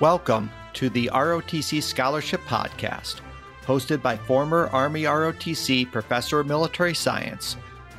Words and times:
Welcome 0.00 0.50
to 0.72 0.90
the 0.90 1.08
ROTC 1.14 1.80
Scholarship 1.80 2.40
Podcast, 2.46 3.20
hosted 3.64 4.02
by 4.02 4.16
former 4.16 4.68
Army 4.72 5.04
ROTC 5.04 5.92
Professor 5.92 6.40
of 6.40 6.48
Military 6.48 6.94
Science, 6.94 7.56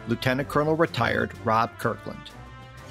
Lieutenant 0.10 0.50
Colonel 0.50 0.76
retired 0.76 1.32
Rob 1.46 1.78
Kirkland. 1.78 2.32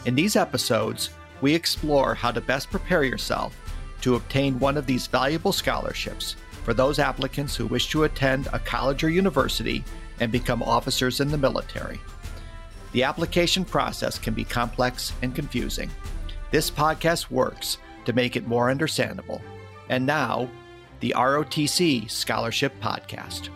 In 0.07 0.15
these 0.15 0.37
episodes, 0.37 1.11
we 1.43 1.55
explore 1.55 2.15
how 2.15 2.31
to 2.31 2.41
best 2.41 2.71
prepare 2.71 3.05
yourself 3.05 3.55
to 4.01 4.15
obtain 4.15 4.59
one 4.59 4.79
of 4.79 4.87
these 4.87 5.07
valuable 5.07 5.53
scholarships 5.53 6.37
for 6.63 6.73
those 6.73 6.99
applicants 6.99 7.55
who 7.55 7.67
wish 7.67 7.91
to 7.91 8.05
attend 8.05 8.49
a 8.55 8.59
college 8.59 9.05
or 9.05 9.11
university 9.11 9.85
and 10.19 10.33
become 10.33 10.63
officers 10.63 11.21
in 11.21 11.29
the 11.29 11.37
military. 11.37 12.01
The 12.93 13.03
application 13.03 13.67
process 13.67 14.19
can 14.19 14.33
be 14.33 14.45
complex 14.45 15.13
and 15.21 15.35
confusing. 15.35 15.91
This 16.51 16.71
podcast 16.71 17.31
works 17.31 17.77
to 18.05 18.13
make 18.13 18.37
it 18.37 18.47
more 18.47 18.71
understandable. 18.71 19.41
And 19.89 20.07
now, 20.07 20.49
the 21.01 21.15
ROTC 21.17 22.11
Scholarship 22.11 22.73
Podcast. 22.81 23.51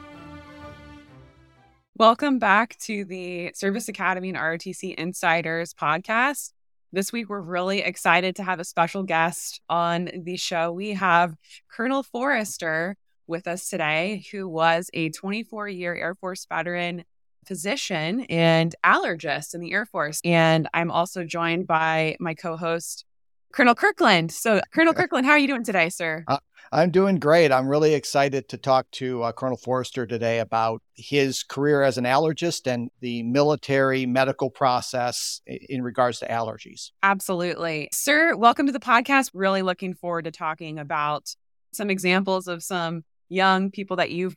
Welcome 1.97 2.39
back 2.39 2.79
to 2.83 3.05
the 3.05 3.51
Service 3.55 3.89
Academy 3.89 4.29
and 4.29 4.39
ROTC 4.39 4.95
Insiders 4.95 5.75
podcast. 5.75 6.53
This 6.93 7.13
week, 7.13 7.29
we're 7.29 7.41
really 7.41 7.81
excited 7.81 8.37
to 8.37 8.45
have 8.45 8.61
a 8.61 8.65
special 8.65 9.03
guest 9.03 9.61
on 9.69 10.09
the 10.25 10.37
show. 10.37 10.73
We 10.73 10.91
have 10.93 11.35
Colonel 11.71 12.03
Forester 12.03 12.97
with 13.27 13.47
us 13.47 13.69
today, 13.69 14.25
who 14.31 14.49
was 14.49 14.91
a 14.95 15.11
24 15.11 15.69
year 15.69 15.95
Air 15.95 16.15
Force 16.15 16.47
veteran 16.47 17.05
physician 17.47 18.21
and 18.29 18.75
allergist 18.85 19.55
in 19.55 19.61
the 19.61 19.73
Air 19.73 19.87
Force. 19.87 20.21
And 20.25 20.69
I'm 20.73 20.91
also 20.91 21.25
joined 21.25 21.67
by 21.67 22.17
my 22.21 22.35
co 22.35 22.57
host, 22.57 23.05
Colonel 23.53 23.75
Kirkland. 23.75 24.31
So, 24.31 24.61
Colonel 24.73 24.95
Kirkland, 24.95 25.27
how 25.27 25.33
are 25.33 25.39
you 25.39 25.49
doing 25.49 25.65
today, 25.65 25.89
sir? 25.89 26.25
Uh, 26.29 26.39
I'm 26.71 26.91
doing 26.91 27.17
great. 27.19 27.51
I'm 27.51 27.67
really 27.67 27.95
excited 27.95 28.49
to 28.51 28.59
talk 28.59 28.91
to 28.93 29.23
uh, 29.23 29.33
Colonel 29.33 29.57
Forester 29.57 30.07
today 30.07 30.41
about 30.41 30.83
his 30.95 31.43
career 31.43 31.83
as 31.83 31.97
an 31.97 32.05
allergist 32.05 32.71
and 32.71 32.91
the 33.01 33.23
military 33.23 34.05
medical 34.05 34.51
process 34.51 35.41
in 35.47 35.83
regards 35.83 36.19
to 36.19 36.29
allergies. 36.29 36.91
Absolutely. 37.03 37.89
Sir, 37.93 38.37
welcome 38.37 38.67
to 38.67 38.73
the 38.73 38.81
podcast. 38.81 39.31
Really 39.33 39.63
looking 39.63 39.95
forward 39.95 40.27
to 40.27 40.31
talking 40.31 40.79
about 40.79 41.35
some 41.73 41.89
examples 41.89 42.49
of 42.49 42.63
some 42.63 43.03
young 43.31 43.71
people 43.71 43.97
that 43.97 44.11
you've 44.11 44.37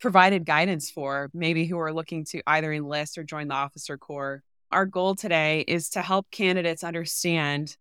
provided 0.00 0.46
guidance 0.46 0.90
for, 0.90 1.30
maybe 1.34 1.66
who 1.66 1.78
are 1.78 1.92
looking 1.92 2.24
to 2.26 2.42
either 2.46 2.72
enlist 2.72 3.18
or 3.18 3.24
join 3.24 3.48
the 3.48 3.54
officer 3.54 3.98
corps. 3.98 4.42
Our 4.72 4.86
goal 4.86 5.14
today 5.14 5.64
is 5.68 5.90
to 5.90 6.02
help 6.02 6.30
candidates 6.30 6.84
understand 6.84 7.76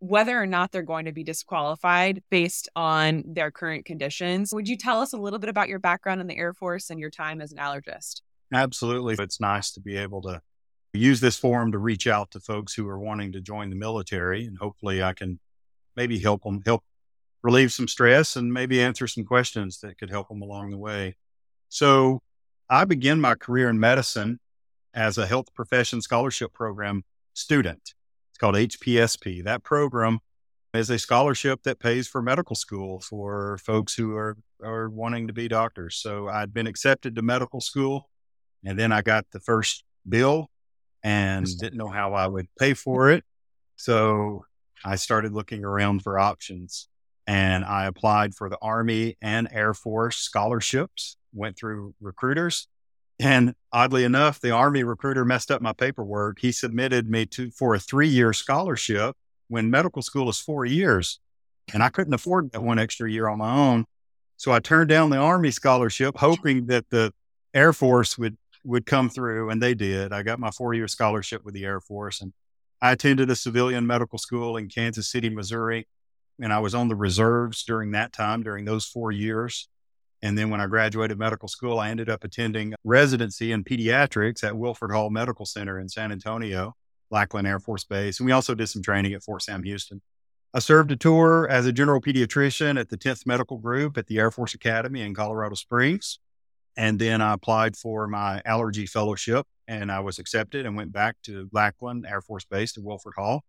whether 0.00 0.40
or 0.40 0.46
not 0.46 0.72
they're 0.72 0.82
going 0.82 1.04
to 1.04 1.12
be 1.12 1.22
disqualified 1.22 2.22
based 2.30 2.68
on 2.74 3.22
their 3.26 3.50
current 3.50 3.84
conditions. 3.84 4.52
Would 4.52 4.66
you 4.66 4.76
tell 4.76 5.00
us 5.00 5.12
a 5.12 5.18
little 5.18 5.38
bit 5.38 5.50
about 5.50 5.68
your 5.68 5.78
background 5.78 6.20
in 6.20 6.26
the 6.26 6.36
Air 6.36 6.54
Force 6.54 6.90
and 6.90 6.98
your 6.98 7.10
time 7.10 7.40
as 7.40 7.52
an 7.52 7.58
allergist? 7.58 8.22
Absolutely. 8.52 9.16
It's 9.18 9.40
nice 9.40 9.70
to 9.72 9.80
be 9.80 9.96
able 9.96 10.22
to 10.22 10.40
use 10.92 11.20
this 11.20 11.36
forum 11.36 11.70
to 11.72 11.78
reach 11.78 12.06
out 12.06 12.30
to 12.32 12.40
folks 12.40 12.74
who 12.74 12.88
are 12.88 12.98
wanting 12.98 13.32
to 13.32 13.40
join 13.40 13.70
the 13.70 13.76
military 13.76 14.44
and 14.44 14.58
hopefully 14.58 15.02
I 15.02 15.12
can 15.12 15.38
maybe 15.94 16.18
help 16.18 16.42
them 16.42 16.62
help 16.66 16.82
relieve 17.42 17.72
some 17.72 17.86
stress 17.86 18.34
and 18.36 18.52
maybe 18.52 18.82
answer 18.82 19.06
some 19.06 19.24
questions 19.24 19.78
that 19.80 19.98
could 19.98 20.10
help 20.10 20.28
them 20.28 20.42
along 20.42 20.70
the 20.70 20.78
way. 20.78 21.14
So, 21.68 22.22
I 22.68 22.84
began 22.84 23.20
my 23.20 23.34
career 23.34 23.68
in 23.68 23.80
medicine 23.80 24.38
as 24.94 25.18
a 25.18 25.26
health 25.26 25.52
profession 25.54 26.00
scholarship 26.00 26.52
program 26.52 27.02
student 27.34 27.94
called 28.40 28.54
HPSP. 28.54 29.44
That 29.44 29.62
program 29.62 30.20
is 30.72 30.88
a 30.88 30.98
scholarship 30.98 31.62
that 31.64 31.78
pays 31.78 32.08
for 32.08 32.22
medical 32.22 32.56
school 32.56 33.00
for 33.00 33.58
folks 33.58 33.94
who 33.94 34.16
are, 34.16 34.36
are 34.62 34.88
wanting 34.88 35.26
to 35.26 35.32
be 35.32 35.46
doctors. 35.46 35.96
So 35.96 36.28
I'd 36.28 36.54
been 36.54 36.66
accepted 36.66 37.14
to 37.16 37.22
medical 37.22 37.60
school 37.60 38.08
and 38.64 38.78
then 38.78 38.92
I 38.92 39.02
got 39.02 39.26
the 39.32 39.40
first 39.40 39.84
bill 40.08 40.50
and 41.02 41.46
didn't 41.58 41.78
know 41.78 41.88
how 41.88 42.14
I 42.14 42.26
would 42.26 42.46
pay 42.58 42.74
for 42.74 43.10
it. 43.10 43.24
So 43.76 44.44
I 44.84 44.96
started 44.96 45.32
looking 45.32 45.64
around 45.64 46.02
for 46.02 46.18
options 46.18 46.88
and 47.26 47.64
I 47.64 47.86
applied 47.86 48.34
for 48.34 48.48
the 48.48 48.58
Army 48.62 49.16
and 49.20 49.48
Air 49.52 49.74
Force 49.74 50.16
scholarships, 50.16 51.16
went 51.32 51.58
through 51.58 51.94
recruiters 52.00 52.68
and 53.20 53.54
oddly 53.70 54.04
enough, 54.04 54.40
the 54.40 54.50
Army 54.50 54.82
recruiter 54.82 55.26
messed 55.26 55.50
up 55.50 55.60
my 55.60 55.74
paperwork. 55.74 56.38
He 56.40 56.52
submitted 56.52 57.08
me 57.08 57.26
to 57.26 57.50
for 57.50 57.74
a 57.74 57.78
three 57.78 58.08
year 58.08 58.32
scholarship 58.32 59.14
when 59.48 59.70
medical 59.70 60.00
school 60.00 60.30
is 60.30 60.40
four 60.40 60.64
years. 60.64 61.20
And 61.74 61.82
I 61.82 61.90
couldn't 61.90 62.14
afford 62.14 62.50
that 62.52 62.62
one 62.62 62.78
extra 62.78 63.10
year 63.10 63.28
on 63.28 63.38
my 63.38 63.54
own. 63.54 63.84
So 64.38 64.52
I 64.52 64.58
turned 64.58 64.88
down 64.88 65.10
the 65.10 65.18
Army 65.18 65.50
scholarship, 65.50 66.16
hoping 66.16 66.66
that 66.66 66.88
the 66.88 67.12
Air 67.52 67.74
Force 67.74 68.16
would 68.16 68.38
would 68.64 68.86
come 68.86 69.10
through, 69.10 69.50
and 69.50 69.62
they 69.62 69.74
did. 69.74 70.12
I 70.12 70.22
got 70.22 70.38
my 70.38 70.50
four 70.50 70.72
year 70.72 70.88
scholarship 70.88 71.44
with 71.44 71.52
the 71.52 71.64
Air 71.66 71.80
Force, 71.80 72.22
and 72.22 72.32
I 72.80 72.92
attended 72.92 73.28
a 73.28 73.36
civilian 73.36 73.86
medical 73.86 74.18
school 74.18 74.56
in 74.56 74.68
Kansas 74.68 75.10
City, 75.10 75.28
Missouri, 75.28 75.86
and 76.40 76.54
I 76.54 76.58
was 76.60 76.74
on 76.74 76.88
the 76.88 76.96
reserves 76.96 77.64
during 77.64 77.90
that 77.90 78.14
time, 78.14 78.42
during 78.42 78.64
those 78.64 78.86
four 78.86 79.12
years. 79.12 79.68
And 80.22 80.36
then 80.36 80.50
when 80.50 80.60
I 80.60 80.66
graduated 80.66 81.18
medical 81.18 81.48
school, 81.48 81.78
I 81.78 81.90
ended 81.90 82.10
up 82.10 82.24
attending 82.24 82.74
residency 82.84 83.52
in 83.52 83.64
pediatrics 83.64 84.44
at 84.44 84.56
Wilford 84.56 84.92
Hall 84.92 85.10
Medical 85.10 85.46
Center 85.46 85.78
in 85.78 85.88
San 85.88 86.12
Antonio, 86.12 86.74
Lackland 87.10 87.46
Air 87.46 87.58
Force 87.58 87.84
Base. 87.84 88.20
And 88.20 88.26
we 88.26 88.32
also 88.32 88.54
did 88.54 88.68
some 88.68 88.82
training 88.82 89.14
at 89.14 89.22
Fort 89.22 89.42
Sam 89.42 89.62
Houston. 89.62 90.02
I 90.52 90.58
served 90.58 90.90
a 90.90 90.96
tour 90.96 91.48
as 91.48 91.66
a 91.66 91.72
general 91.72 92.00
pediatrician 92.00 92.78
at 92.78 92.88
the 92.88 92.98
10th 92.98 93.24
Medical 93.24 93.58
Group 93.58 93.96
at 93.96 94.08
the 94.08 94.18
Air 94.18 94.30
Force 94.30 94.52
Academy 94.52 95.00
in 95.00 95.14
Colorado 95.14 95.54
Springs. 95.54 96.18
And 96.76 96.98
then 96.98 97.20
I 97.20 97.34
applied 97.34 97.76
for 97.76 98.06
my 98.06 98.42
allergy 98.44 98.86
fellowship 98.86 99.46
and 99.68 99.90
I 99.90 100.00
was 100.00 100.18
accepted 100.18 100.66
and 100.66 100.76
went 100.76 100.92
back 100.92 101.16
to 101.24 101.48
Lackland 101.52 102.04
Air 102.06 102.20
Force 102.20 102.44
Base 102.44 102.72
to 102.72 102.80
Wilford 102.80 103.14
Hall, 103.16 103.44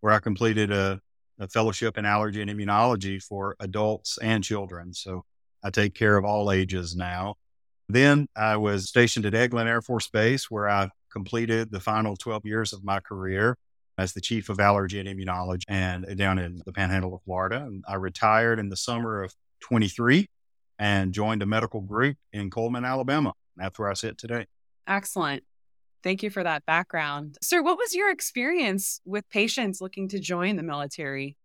where 0.00 0.12
I 0.12 0.18
completed 0.18 0.70
a, 0.70 1.00
a 1.38 1.48
fellowship 1.48 1.96
in 1.96 2.04
allergy 2.04 2.42
and 2.42 2.50
immunology 2.50 3.22
for 3.22 3.56
adults 3.58 4.18
and 4.18 4.44
children. 4.44 4.92
So 4.92 5.24
I 5.62 5.70
take 5.70 5.94
care 5.94 6.16
of 6.16 6.24
all 6.24 6.50
ages 6.50 6.96
now. 6.96 7.36
Then 7.88 8.28
I 8.36 8.56
was 8.56 8.88
stationed 8.88 9.26
at 9.26 9.34
Eglin 9.34 9.66
Air 9.66 9.82
Force 9.82 10.08
Base, 10.08 10.50
where 10.50 10.68
I 10.68 10.90
completed 11.10 11.70
the 11.70 11.80
final 11.80 12.16
12 12.16 12.46
years 12.46 12.72
of 12.72 12.84
my 12.84 13.00
career 13.00 13.58
as 13.98 14.14
the 14.14 14.20
chief 14.20 14.48
of 14.48 14.58
allergy 14.58 14.98
and 14.98 15.08
immunology 15.08 15.64
and 15.68 16.06
uh, 16.06 16.14
down 16.14 16.38
in 16.38 16.62
the 16.64 16.72
panhandle 16.72 17.14
of 17.14 17.22
Florida. 17.22 17.56
And 17.56 17.84
I 17.86 17.94
retired 17.94 18.58
in 18.58 18.70
the 18.70 18.76
summer 18.76 19.22
of 19.22 19.34
23 19.60 20.26
and 20.78 21.12
joined 21.12 21.42
a 21.42 21.46
medical 21.46 21.80
group 21.80 22.16
in 22.32 22.50
Cullman, 22.50 22.84
Alabama. 22.84 23.34
That's 23.56 23.78
where 23.78 23.90
I 23.90 23.94
sit 23.94 24.16
today. 24.16 24.46
Excellent. 24.86 25.44
Thank 26.02 26.22
you 26.22 26.30
for 26.30 26.42
that 26.42 26.66
background. 26.66 27.36
Sir, 27.42 27.62
what 27.62 27.78
was 27.78 27.94
your 27.94 28.10
experience 28.10 29.00
with 29.04 29.28
patients 29.28 29.80
looking 29.80 30.08
to 30.08 30.18
join 30.18 30.56
the 30.56 30.62
military? 30.62 31.36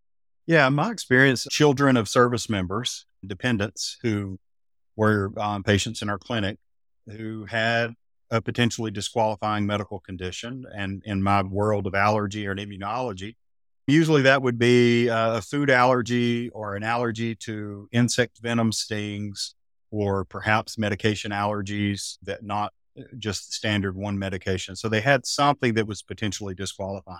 Yeah, 0.47 0.69
my 0.69 0.91
experience, 0.91 1.45
children 1.51 1.97
of 1.97 2.07
service 2.07 2.49
members, 2.49 3.05
dependents 3.25 3.97
who 4.01 4.39
were 4.95 5.33
um, 5.37 5.61
patients 5.61 6.01
in 6.01 6.09
our 6.09 6.17
clinic 6.17 6.57
who 7.05 7.43
had 7.45 7.93
a 8.31 8.41
potentially 8.41 8.89
disqualifying 8.89 9.65
medical 9.65 9.99
condition. 9.99 10.65
And 10.73 11.01
in 11.05 11.21
my 11.21 11.43
world 11.43 11.85
of 11.85 11.95
allergy 11.95 12.47
or 12.47 12.55
immunology, 12.55 13.35
usually 13.87 14.21
that 14.21 14.41
would 14.41 14.57
be 14.57 15.07
a 15.07 15.41
food 15.41 15.69
allergy 15.69 16.49
or 16.49 16.75
an 16.75 16.83
allergy 16.83 17.35
to 17.35 17.89
insect 17.91 18.39
venom 18.41 18.71
stings 18.71 19.53
or 19.91 20.23
perhaps 20.23 20.77
medication 20.77 21.31
allergies 21.31 22.17
that 22.23 22.41
not 22.43 22.71
uh, 22.97 23.03
just 23.17 23.53
standard 23.53 23.97
one 23.97 24.17
medication. 24.17 24.77
So 24.77 24.87
they 24.87 25.01
had 25.01 25.25
something 25.25 25.73
that 25.73 25.87
was 25.87 26.01
potentially 26.01 26.55
disqualifying. 26.55 27.19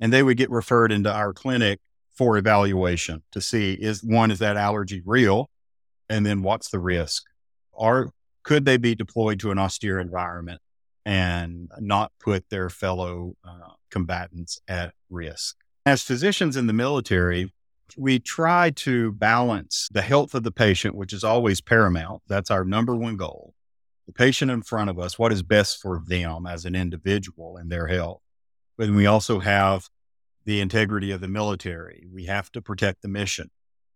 And 0.00 0.12
they 0.12 0.22
would 0.22 0.36
get 0.36 0.50
referred 0.50 0.92
into 0.92 1.12
our 1.12 1.32
clinic 1.32 1.80
for 2.18 2.36
evaluation 2.36 3.22
to 3.30 3.40
see 3.40 3.74
is 3.74 4.02
one, 4.02 4.32
is 4.32 4.40
that 4.40 4.56
allergy 4.56 5.00
real? 5.06 5.48
And 6.08 6.26
then 6.26 6.42
what's 6.42 6.68
the 6.68 6.80
risk? 6.80 7.22
Or 7.70 8.10
could 8.42 8.64
they 8.64 8.76
be 8.76 8.96
deployed 8.96 9.38
to 9.40 9.52
an 9.52 9.58
austere 9.58 10.00
environment 10.00 10.60
and 11.06 11.70
not 11.78 12.10
put 12.18 12.50
their 12.50 12.68
fellow 12.68 13.36
uh, 13.46 13.74
combatants 13.90 14.58
at 14.66 14.94
risk? 15.08 15.56
As 15.86 16.02
physicians 16.02 16.56
in 16.56 16.66
the 16.66 16.72
military, 16.72 17.52
we 17.96 18.18
try 18.18 18.70
to 18.70 19.12
balance 19.12 19.88
the 19.92 20.02
health 20.02 20.34
of 20.34 20.42
the 20.42 20.50
patient, 20.50 20.96
which 20.96 21.12
is 21.12 21.22
always 21.22 21.60
paramount. 21.60 22.22
That's 22.26 22.50
our 22.50 22.64
number 22.64 22.96
one 22.96 23.16
goal. 23.16 23.54
The 24.06 24.12
patient 24.12 24.50
in 24.50 24.62
front 24.62 24.90
of 24.90 24.98
us, 24.98 25.18
what 25.18 25.32
is 25.32 25.42
best 25.42 25.80
for 25.80 26.02
them 26.04 26.46
as 26.46 26.64
an 26.64 26.74
individual 26.74 27.56
and 27.56 27.70
their 27.70 27.86
health. 27.86 28.22
But 28.76 28.90
we 28.90 29.06
also 29.06 29.38
have 29.38 29.88
the 30.44 30.60
integrity 30.60 31.10
of 31.10 31.20
the 31.20 31.28
military. 31.28 32.06
We 32.12 32.26
have 32.26 32.50
to 32.52 32.62
protect 32.62 33.02
the 33.02 33.08
mission. 33.08 33.50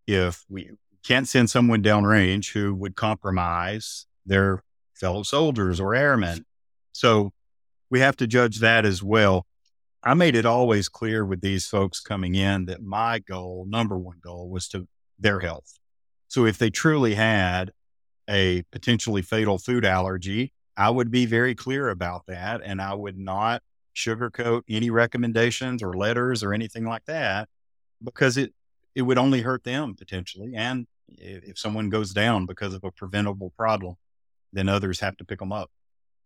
If 0.06 0.44
we 0.48 0.70
can't 1.02 1.28
send 1.28 1.50
someone 1.50 1.82
downrange 1.82 2.52
who 2.52 2.74
would 2.74 2.96
compromise 2.96 4.06
their 4.24 4.62
fellow 4.94 5.22
soldiers 5.22 5.80
or 5.80 5.94
airmen. 5.94 6.44
So 6.92 7.32
we 7.90 8.00
have 8.00 8.16
to 8.18 8.26
judge 8.26 8.60
that 8.60 8.84
as 8.84 9.02
well. 9.02 9.46
I 10.04 10.14
made 10.14 10.36
it 10.36 10.46
always 10.46 10.88
clear 10.88 11.24
with 11.24 11.40
these 11.40 11.66
folks 11.66 12.00
coming 12.00 12.34
in 12.34 12.66
that 12.66 12.82
my 12.82 13.18
goal, 13.18 13.66
number 13.68 13.96
one 13.96 14.18
goal, 14.22 14.48
was 14.48 14.68
to 14.68 14.86
their 15.18 15.40
health. 15.40 15.78
So 16.28 16.46
if 16.46 16.58
they 16.58 16.70
truly 16.70 17.14
had 17.14 17.72
a 18.28 18.62
potentially 18.72 19.22
fatal 19.22 19.58
food 19.58 19.84
allergy, 19.84 20.52
I 20.76 20.90
would 20.90 21.10
be 21.10 21.26
very 21.26 21.54
clear 21.54 21.88
about 21.88 22.26
that. 22.26 22.62
And 22.64 22.80
I 22.80 22.94
would 22.94 23.18
not 23.18 23.62
sugarcoat 23.94 24.62
any 24.68 24.90
recommendations 24.90 25.82
or 25.82 25.94
letters 25.94 26.42
or 26.42 26.52
anything 26.52 26.84
like 26.84 27.04
that 27.06 27.48
because 28.02 28.36
it, 28.36 28.52
it 28.94 29.02
would 29.02 29.18
only 29.18 29.42
hurt 29.42 29.64
them 29.64 29.94
potentially. 29.94 30.54
And 30.54 30.86
if 31.08 31.58
someone 31.58 31.90
goes 31.90 32.12
down 32.12 32.46
because 32.46 32.74
of 32.74 32.84
a 32.84 32.90
preventable 32.90 33.52
problem, 33.56 33.96
then 34.52 34.68
others 34.68 35.00
have 35.00 35.16
to 35.18 35.24
pick 35.24 35.38
them 35.38 35.52
up. 35.52 35.70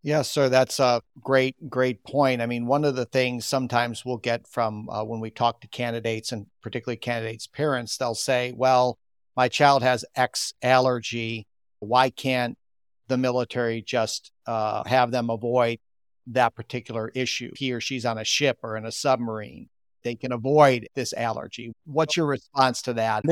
Yes, 0.03 0.29
sir. 0.29 0.47
That's 0.47 0.79
a 0.79 1.01
great, 1.21 1.55
great 1.69 2.03
point. 2.03 2.41
I 2.41 2.45
mean, 2.45 2.65
one 2.65 2.85
of 2.85 2.95
the 2.95 3.05
things 3.05 3.45
sometimes 3.45 4.05
we'll 4.05 4.17
get 4.17 4.47
from 4.47 4.89
uh, 4.89 5.03
when 5.03 5.19
we 5.19 5.31
talk 5.31 5.61
to 5.61 5.67
candidates 5.67 6.31
and 6.31 6.45
particularly 6.61 6.97
candidates' 6.97 7.47
parents, 7.47 7.97
they'll 7.97 8.15
say, 8.15 8.53
well, 8.55 8.97
my 9.35 9.49
child 9.49 9.83
has 9.83 10.05
X 10.15 10.53
allergy. 10.61 11.47
Why 11.79 12.09
can't 12.09 12.57
the 13.07 13.17
military 13.17 13.81
just 13.81 14.31
uh, 14.45 14.83
have 14.85 15.11
them 15.11 15.29
avoid 15.29 15.79
that 16.27 16.55
particular 16.55 17.11
issue? 17.15 17.51
He 17.55 17.73
or 17.73 17.81
she's 17.81 18.05
on 18.05 18.17
a 18.17 18.23
ship 18.23 18.59
or 18.63 18.77
in 18.77 18.85
a 18.85 18.91
submarine. 18.91 19.69
They 20.03 20.15
can 20.15 20.31
avoid 20.31 20.87
this 20.95 21.13
allergy. 21.13 21.73
What's 21.85 22.15
your 22.15 22.27
response 22.27 22.81
to 22.83 22.93
that? 22.93 23.23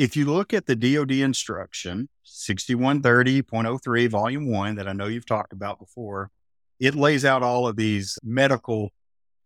if 0.00 0.16
you 0.16 0.24
look 0.24 0.54
at 0.54 0.64
the 0.64 0.74
DoD 0.74 1.12
instruction 1.12 2.08
6130.03 2.24 4.08
volume 4.08 4.50
1 4.50 4.76
that 4.76 4.88
I 4.88 4.94
know 4.94 5.08
you've 5.08 5.26
talked 5.26 5.52
about 5.52 5.78
before, 5.78 6.30
it 6.78 6.94
lays 6.94 7.22
out 7.22 7.42
all 7.42 7.68
of 7.68 7.76
these 7.76 8.18
medical 8.22 8.92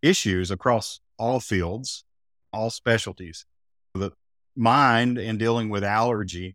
issues 0.01 0.53
across 0.53 1.01
all 1.19 1.41
fields, 1.41 2.05
all 2.53 2.71
specialties. 2.71 3.47
The 3.95 4.13
mind 4.55 5.19
in 5.19 5.39
dealing 5.39 5.71
with 5.71 5.83
allergy, 5.83 6.55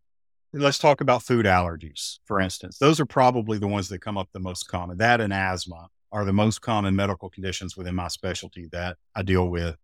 let's 0.54 0.80
talk 0.80 1.02
about 1.02 1.24
food 1.24 1.46
allergies, 1.46 2.20
for 2.26 2.40
instance. 2.40 2.78
Those 2.78 3.00
are 3.00 3.06
probably 3.06 3.58
the 3.58 3.68
ones 3.68 3.90
that 3.90 4.00
come 4.00 4.18
up 4.18 4.30
the 4.34 4.40
most 4.40 4.68
common. 4.68 4.98
That 4.98 5.22
and 5.22 5.34
asthma 5.34 5.88
are 6.12 6.26
the 6.26 6.34
most 6.34 6.62
common 6.62 6.96
medical 6.96 7.30
conditions 7.30 7.78
within 7.78 7.96
my 7.96 8.08
specialty 8.08 8.68
that 8.72 8.98
I 9.16 9.22
deal 9.22 9.48
with 9.48 9.76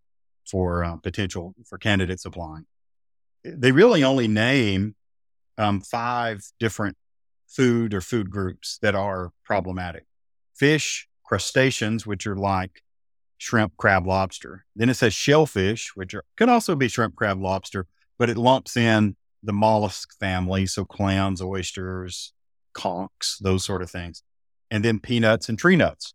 for 0.49 0.83
uh, 0.83 0.95
potential 0.97 1.53
for 1.65 1.77
candidates 1.77 2.25
applying 2.25 2.65
they 3.45 3.71
really 3.71 4.03
only 4.03 4.27
name 4.27 4.95
um, 5.57 5.81
five 5.81 6.41
different 6.59 6.97
food 7.47 7.93
or 7.93 8.01
food 8.01 8.29
groups 8.29 8.79
that 8.81 8.95
are 8.95 9.31
problematic 9.43 10.05
fish, 10.55 11.07
crustaceans, 11.23 12.05
which 12.05 12.25
are 12.25 12.35
like 12.35 12.81
shrimp, 13.37 13.75
crab, 13.77 14.07
lobster. 14.07 14.65
Then 14.75 14.89
it 14.89 14.95
says 14.95 15.13
shellfish, 15.13 15.95
which 15.95 16.13
are, 16.13 16.23
could 16.35 16.49
also 16.49 16.75
be 16.75 16.87
shrimp, 16.87 17.15
crab, 17.15 17.41
lobster, 17.41 17.87
but 18.17 18.29
it 18.29 18.37
lumps 18.37 18.75
in 18.75 19.15
the 19.45 19.53
mollusk 19.53 20.17
family. 20.19 20.65
So 20.65 20.85
clams, 20.85 21.41
oysters, 21.41 22.33
conchs, 22.75 23.37
those 23.39 23.63
sort 23.63 23.81
of 23.81 23.89
things. 23.89 24.23
And 24.69 24.83
then 24.83 24.99
peanuts 24.99 25.47
and 25.47 25.57
tree 25.57 25.75
nuts. 25.75 26.13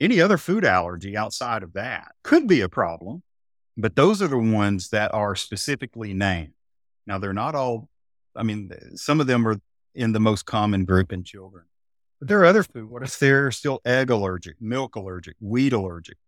Any 0.00 0.20
other 0.20 0.36
food 0.36 0.64
allergy 0.64 1.16
outside 1.16 1.62
of 1.62 1.72
that 1.72 2.12
could 2.22 2.46
be 2.46 2.60
a 2.60 2.68
problem, 2.68 3.22
but 3.76 3.96
those 3.96 4.20
are 4.20 4.28
the 4.28 4.38
ones 4.38 4.90
that 4.90 5.12
are 5.14 5.34
specifically 5.34 6.12
named. 6.12 6.52
Now, 7.06 7.18
they're 7.18 7.32
not 7.32 7.54
all, 7.54 7.88
I 8.34 8.42
mean, 8.42 8.70
some 8.94 9.20
of 9.20 9.26
them 9.26 9.48
are 9.48 9.56
in 9.94 10.12
the 10.12 10.20
most 10.20 10.44
common 10.44 10.84
group 10.84 11.12
in 11.12 11.24
children. 11.24 11.64
But 12.18 12.28
there 12.28 12.40
are 12.40 12.44
other 12.46 12.62
food. 12.62 12.90
What 12.90 13.02
if 13.02 13.18
they're 13.18 13.50
still 13.50 13.80
egg 13.84 14.10
allergic, 14.10 14.56
milk 14.60 14.96
allergic, 14.96 15.36
wheat 15.40 15.72
allergic? 15.72 16.18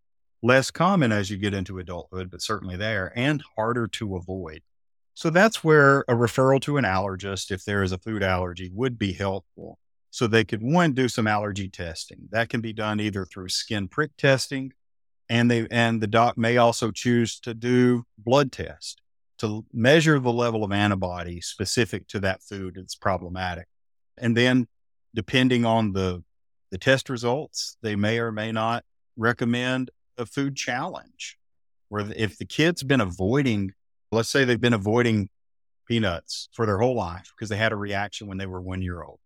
Less 0.42 0.70
common 0.70 1.12
as 1.12 1.30
you 1.30 1.36
get 1.36 1.52
into 1.52 1.78
adulthood, 1.78 2.30
but 2.30 2.40
certainly 2.40 2.76
there 2.76 3.12
and 3.16 3.42
harder 3.56 3.88
to 3.88 4.16
avoid. 4.16 4.62
So 5.18 5.30
that's 5.30 5.64
where 5.64 6.02
a 6.02 6.14
referral 6.14 6.60
to 6.60 6.76
an 6.76 6.84
allergist, 6.84 7.50
if 7.50 7.64
there 7.64 7.82
is 7.82 7.90
a 7.90 7.98
food 7.98 8.22
allergy, 8.22 8.70
would 8.72 9.00
be 9.00 9.12
helpful. 9.12 9.80
So 10.10 10.28
they 10.28 10.44
could 10.44 10.62
one 10.62 10.92
do 10.92 11.08
some 11.08 11.26
allergy 11.26 11.68
testing. 11.68 12.28
That 12.30 12.50
can 12.50 12.60
be 12.60 12.72
done 12.72 13.00
either 13.00 13.24
through 13.24 13.48
skin 13.48 13.88
prick 13.88 14.12
testing, 14.16 14.74
and 15.28 15.50
they 15.50 15.66
and 15.72 16.00
the 16.00 16.06
doc 16.06 16.38
may 16.38 16.56
also 16.56 16.92
choose 16.92 17.40
to 17.40 17.52
do 17.52 18.04
blood 18.16 18.52
test 18.52 19.02
to 19.38 19.64
measure 19.72 20.20
the 20.20 20.32
level 20.32 20.62
of 20.62 20.70
antibody 20.70 21.40
specific 21.40 22.06
to 22.06 22.20
that 22.20 22.40
food 22.44 22.74
that's 22.76 22.94
problematic. 22.94 23.66
And 24.18 24.36
then 24.36 24.68
depending 25.16 25.64
on 25.64 25.94
the 25.94 26.22
the 26.70 26.78
test 26.78 27.10
results, 27.10 27.76
they 27.82 27.96
may 27.96 28.20
or 28.20 28.30
may 28.30 28.52
not 28.52 28.84
recommend 29.16 29.90
a 30.16 30.26
food 30.26 30.54
challenge 30.54 31.36
where 31.88 32.06
if 32.14 32.38
the 32.38 32.46
kid's 32.46 32.84
been 32.84 33.00
avoiding, 33.00 33.72
let's 34.10 34.28
say 34.28 34.44
they've 34.44 34.60
been 34.60 34.72
avoiding 34.72 35.28
peanuts 35.86 36.48
for 36.52 36.66
their 36.66 36.78
whole 36.78 36.94
life 36.94 37.32
because 37.36 37.48
they 37.48 37.56
had 37.56 37.72
a 37.72 37.76
reaction 37.76 38.26
when 38.26 38.38
they 38.38 38.46
were 38.46 38.60
one 38.60 38.82
year 38.82 39.02
old 39.02 39.18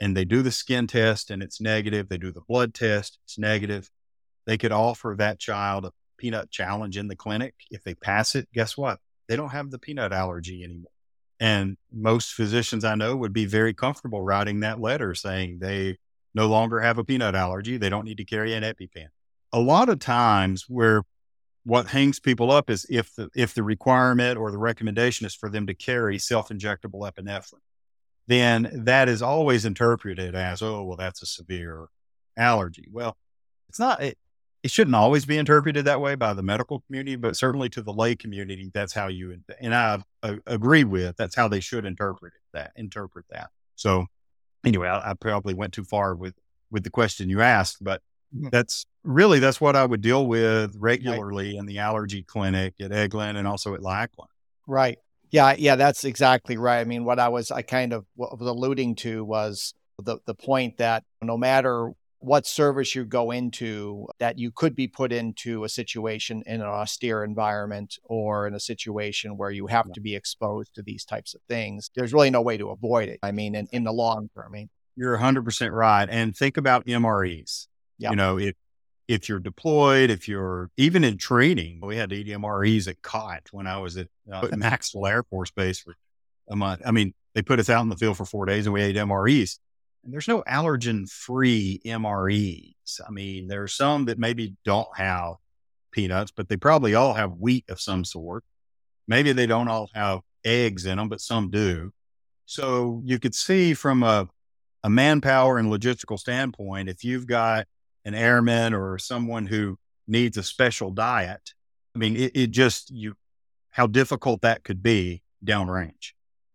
and 0.00 0.16
they 0.16 0.24
do 0.24 0.42
the 0.42 0.50
skin 0.50 0.86
test 0.86 1.30
and 1.30 1.42
it's 1.42 1.60
negative. 1.60 2.08
They 2.08 2.18
do 2.18 2.32
the 2.32 2.40
blood 2.40 2.74
test, 2.74 3.18
it's 3.24 3.38
negative. 3.38 3.90
They 4.46 4.58
could 4.58 4.72
offer 4.72 5.14
that 5.18 5.38
child 5.38 5.84
a 5.84 5.92
peanut 6.16 6.50
challenge 6.50 6.96
in 6.96 7.08
the 7.08 7.16
clinic. 7.16 7.54
If 7.70 7.84
they 7.84 7.94
pass 7.94 8.34
it, 8.34 8.48
guess 8.52 8.76
what? 8.76 8.98
they 9.30 9.36
don't 9.36 9.50
have 9.50 9.70
the 9.70 9.78
peanut 9.78 10.12
allergy 10.12 10.64
anymore. 10.64 10.90
And 11.38 11.76
most 11.92 12.34
physicians 12.34 12.84
I 12.84 12.96
know 12.96 13.16
would 13.16 13.32
be 13.32 13.46
very 13.46 13.72
comfortable 13.72 14.20
writing 14.20 14.60
that 14.60 14.80
letter 14.80 15.14
saying 15.14 15.60
they 15.60 15.98
no 16.34 16.48
longer 16.48 16.80
have 16.80 16.98
a 16.98 17.04
peanut 17.04 17.36
allergy. 17.36 17.76
They 17.76 17.88
don't 17.88 18.04
need 18.04 18.16
to 18.16 18.24
carry 18.24 18.54
an 18.54 18.64
EpiPen. 18.64 19.06
A 19.52 19.60
lot 19.60 19.88
of 19.88 20.00
times 20.00 20.64
where 20.66 21.04
what 21.64 21.88
hangs 21.88 22.18
people 22.18 22.50
up 22.50 22.70
is 22.70 22.86
if 22.88 23.14
the, 23.14 23.28
if 23.34 23.54
the 23.54 23.62
requirement 23.62 24.38
or 24.38 24.50
the 24.50 24.58
recommendation 24.58 25.26
is 25.26 25.34
for 25.34 25.50
them 25.50 25.66
to 25.66 25.74
carry 25.74 26.18
self-injectable 26.18 27.10
epinephrine, 27.10 27.60
then 28.26 28.70
that 28.84 29.08
is 29.08 29.22
always 29.22 29.64
interpreted 29.64 30.34
as, 30.34 30.62
oh, 30.62 30.82
well, 30.84 30.96
that's 30.96 31.22
a 31.22 31.26
severe 31.26 31.86
allergy. 32.36 32.88
Well, 32.90 33.16
it's 33.68 33.78
not, 33.78 34.02
it, 34.02 34.16
it 34.62 34.70
shouldn't 34.70 34.94
always 34.94 35.24
be 35.24 35.38
interpreted 35.38 35.84
that 35.86 36.00
way 36.00 36.14
by 36.14 36.32
the 36.32 36.42
medical 36.42 36.80
community, 36.80 37.16
but 37.16 37.36
certainly 37.36 37.68
to 37.70 37.82
the 37.82 37.92
lay 37.92 38.14
community, 38.14 38.70
that's 38.72 38.92
how 38.92 39.08
you 39.08 39.38
and 39.60 39.74
I 39.74 40.02
uh, 40.22 40.36
agree 40.46 40.84
with. 40.84 41.16
That's 41.16 41.34
how 41.34 41.48
they 41.48 41.60
should 41.60 41.84
interpret 41.84 42.34
it, 42.34 42.40
that 42.52 42.72
interpret 42.76 43.24
that. 43.30 43.50
So, 43.74 44.06
anyway, 44.64 44.88
I, 44.88 45.10
I, 45.10 45.14
probably 45.14 45.54
went 45.54 45.72
too 45.72 45.84
far 45.84 46.14
with 46.14 46.34
with 46.70 46.84
the 46.84 46.90
question 46.90 47.30
you 47.30 47.40
asked, 47.42 47.82
but. 47.82 48.02
Hmm. 48.32 48.48
that's 48.50 48.86
really 49.02 49.38
that's 49.38 49.60
what 49.60 49.76
I 49.76 49.84
would 49.84 50.00
deal 50.00 50.26
with 50.26 50.74
regularly 50.78 51.48
right. 51.48 51.56
in 51.56 51.66
the 51.66 51.78
allergy 51.78 52.22
clinic 52.22 52.74
at 52.80 52.90
Eglin 52.90 53.36
and 53.36 53.46
also 53.46 53.74
at 53.74 53.82
Lackland. 53.82 54.30
Right. 54.66 54.98
Yeah. 55.30 55.54
Yeah. 55.58 55.76
That's 55.76 56.04
exactly 56.04 56.56
right. 56.56 56.80
I 56.80 56.84
mean, 56.84 57.04
what 57.04 57.18
I 57.18 57.28
was 57.28 57.50
I 57.50 57.62
kind 57.62 57.92
of 57.92 58.04
was 58.16 58.40
alluding 58.40 58.96
to 58.96 59.24
was 59.24 59.74
the 60.02 60.18
the 60.26 60.34
point 60.34 60.78
that 60.78 61.04
no 61.22 61.36
matter 61.36 61.92
what 62.20 62.46
service 62.46 62.94
you 62.94 63.04
go 63.04 63.30
into 63.30 64.06
that 64.18 64.38
you 64.38 64.50
could 64.50 64.74
be 64.74 64.86
put 64.86 65.10
into 65.10 65.64
a 65.64 65.68
situation 65.68 66.42
in 66.46 66.60
an 66.60 66.66
austere 66.66 67.24
environment 67.24 67.98
or 68.04 68.46
in 68.46 68.54
a 68.54 68.60
situation 68.60 69.38
where 69.38 69.50
you 69.50 69.66
have 69.66 69.90
to 69.92 70.00
be 70.02 70.14
exposed 70.14 70.74
to 70.74 70.82
these 70.82 71.04
types 71.04 71.34
of 71.34 71.40
things. 71.48 71.90
There's 71.96 72.12
really 72.12 72.28
no 72.28 72.42
way 72.42 72.58
to 72.58 72.68
avoid 72.68 73.08
it. 73.08 73.20
I 73.22 73.32
mean, 73.32 73.54
in, 73.54 73.68
in 73.72 73.84
the 73.84 73.92
long 73.92 74.28
term. 74.34 74.44
I 74.46 74.50
mean, 74.50 74.68
you're 74.96 75.16
100% 75.16 75.72
right. 75.72 76.06
And 76.10 76.36
think 76.36 76.58
about 76.58 76.86
MREs. 76.86 77.68
Yep. 78.00 78.10
You 78.12 78.16
know, 78.16 78.38
if 78.38 78.54
if 79.08 79.28
you're 79.28 79.40
deployed, 79.40 80.08
if 80.08 80.28
you're 80.28 80.70
even 80.76 81.04
in 81.04 81.18
training, 81.18 81.80
we 81.82 81.96
had 81.96 82.10
EDMREs 82.10 82.88
at 82.88 83.02
COT 83.02 83.48
when 83.50 83.66
I 83.66 83.78
was 83.78 83.96
at, 83.96 84.06
uh, 84.32 84.48
at 84.50 84.58
Maxwell 84.58 85.06
Air 85.06 85.24
Force 85.24 85.50
Base 85.50 85.80
for 85.80 85.96
a 86.48 86.56
month. 86.56 86.82
I 86.86 86.92
mean, 86.92 87.12
they 87.34 87.42
put 87.42 87.58
us 87.58 87.68
out 87.68 87.82
in 87.82 87.88
the 87.88 87.96
field 87.96 88.16
for 88.16 88.24
four 88.24 88.46
days 88.46 88.66
and 88.66 88.72
we 88.72 88.82
ate 88.82 88.96
MREs. 88.96 89.58
And 90.04 90.12
there's 90.12 90.28
no 90.28 90.42
allergen 90.42 91.10
free 91.10 91.80
MREs. 91.84 93.00
I 93.06 93.10
mean, 93.10 93.48
there 93.48 93.62
are 93.62 93.68
some 93.68 94.06
that 94.06 94.18
maybe 94.18 94.54
don't 94.64 94.88
have 94.96 95.34
peanuts, 95.90 96.30
but 96.30 96.48
they 96.48 96.56
probably 96.56 96.94
all 96.94 97.14
have 97.14 97.32
wheat 97.32 97.64
of 97.68 97.80
some 97.80 98.04
sort. 98.04 98.44
Maybe 99.08 99.32
they 99.32 99.46
don't 99.46 99.68
all 99.68 99.90
have 99.92 100.20
eggs 100.44 100.86
in 100.86 100.98
them, 100.98 101.08
but 101.08 101.20
some 101.20 101.50
do. 101.50 101.92
So 102.46 103.02
you 103.04 103.18
could 103.18 103.34
see 103.34 103.74
from 103.74 104.04
a, 104.04 104.28
a 104.84 104.88
manpower 104.90 105.58
and 105.58 105.68
logistical 105.68 106.18
standpoint, 106.18 106.88
if 106.88 107.02
you've 107.04 107.26
got 107.26 107.66
an 108.04 108.14
airman 108.14 108.74
or 108.74 108.98
someone 108.98 109.46
who 109.46 109.78
needs 110.06 110.36
a 110.36 110.42
special 110.42 110.90
diet, 110.90 111.52
I 111.94 111.98
mean, 111.98 112.16
it, 112.16 112.32
it 112.34 112.50
just, 112.50 112.90
you, 112.90 113.14
how 113.70 113.86
difficult 113.86 114.42
that 114.42 114.64
could 114.64 114.82
be 114.82 115.22
downrange. 115.44 116.12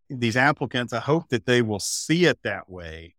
These 0.09 0.37
applicants, 0.37 0.93
I 0.93 0.99
hope 0.99 1.29
that 1.29 1.45
they 1.45 1.61
will 1.61 1.79
see 1.79 2.25
it 2.25 2.39
that 2.43 2.69
way 2.69 3.15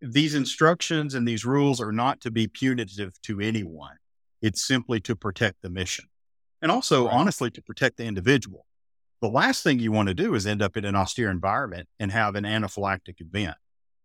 these 0.00 0.34
instructions 0.34 1.14
and 1.14 1.26
these 1.26 1.44
rules 1.44 1.80
are 1.80 1.92
not 1.92 2.20
to 2.22 2.30
be 2.30 2.46
punitive 2.46 3.20
to 3.22 3.40
anyone. 3.40 3.96
It's 4.40 4.66
simply 4.66 5.00
to 5.00 5.14
protect 5.14 5.62
the 5.62 5.70
mission 5.70 6.06
and 6.62 6.72
also, 6.72 7.06
right. 7.06 7.14
honestly, 7.14 7.50
to 7.50 7.62
protect 7.62 7.98
the 7.98 8.04
individual. 8.04 8.66
The 9.20 9.28
last 9.28 9.62
thing 9.62 9.78
you 9.78 9.92
want 9.92 10.08
to 10.08 10.14
do 10.14 10.34
is 10.34 10.46
end 10.46 10.62
up 10.62 10.76
in 10.76 10.86
an 10.86 10.96
austere 10.96 11.30
environment 11.30 11.88
and 11.98 12.10
have 12.10 12.34
an 12.34 12.44
anaphylactic 12.44 13.20
event. 13.20 13.56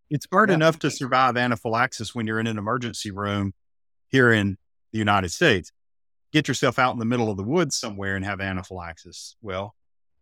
It's 0.09 0.27
hard 0.29 0.49
yeah. 0.49 0.55
enough 0.55 0.77
to 0.79 0.91
survive 0.91 1.37
anaphylaxis 1.37 2.13
when 2.13 2.27
you're 2.27 2.39
in 2.39 2.47
an 2.47 2.57
emergency 2.57 3.11
room 3.11 3.53
here 4.15 4.31
in 4.31 4.57
the 4.93 4.97
United 4.97 5.29
States. 5.29 5.73
Get 6.31 6.47
yourself 6.47 6.79
out 6.79 6.93
in 6.93 6.99
the 6.99 7.05
middle 7.05 7.29
of 7.29 7.35
the 7.35 7.43
woods 7.43 7.75
somewhere 7.75 8.15
and 8.15 8.23
have 8.23 8.39
anaphylaxis. 8.39 9.35
Well, 9.41 9.75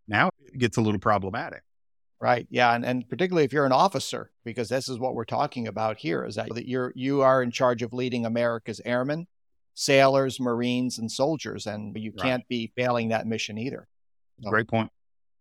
Now 0.07 0.29
it 0.45 0.57
gets 0.57 0.77
a 0.77 0.81
little 0.81 1.00
problematic. 1.00 1.62
Right. 2.19 2.47
Yeah. 2.50 2.73
And, 2.73 2.83
and 2.85 3.07
particularly 3.07 3.43
if 3.43 3.53
you're 3.53 3.65
an 3.65 3.71
officer, 3.71 4.31
because 4.45 4.69
this 4.69 4.89
is 4.89 4.97
what 4.97 5.13
we're 5.13 5.25
talking 5.25 5.67
about 5.67 5.97
here 5.97 6.25
is 6.25 6.35
that 6.35 6.67
you're 6.67 6.91
you 6.95 7.21
are 7.21 7.43
in 7.43 7.51
charge 7.51 7.83
of 7.83 7.93
leading 7.93 8.25
America's 8.25 8.81
airmen, 8.85 9.27
sailors, 9.73 10.39
Marines, 10.39 11.00
and 11.00 11.12
soldiers. 11.12 11.67
And 11.67 11.95
you 11.97 12.13
right. 12.17 12.23
can't 12.23 12.47
be 12.47 12.71
failing 12.75 13.09
that 13.09 13.27
mission 13.27 13.57
either. 13.57 13.88
Great 14.50 14.67
point. 14.67 14.89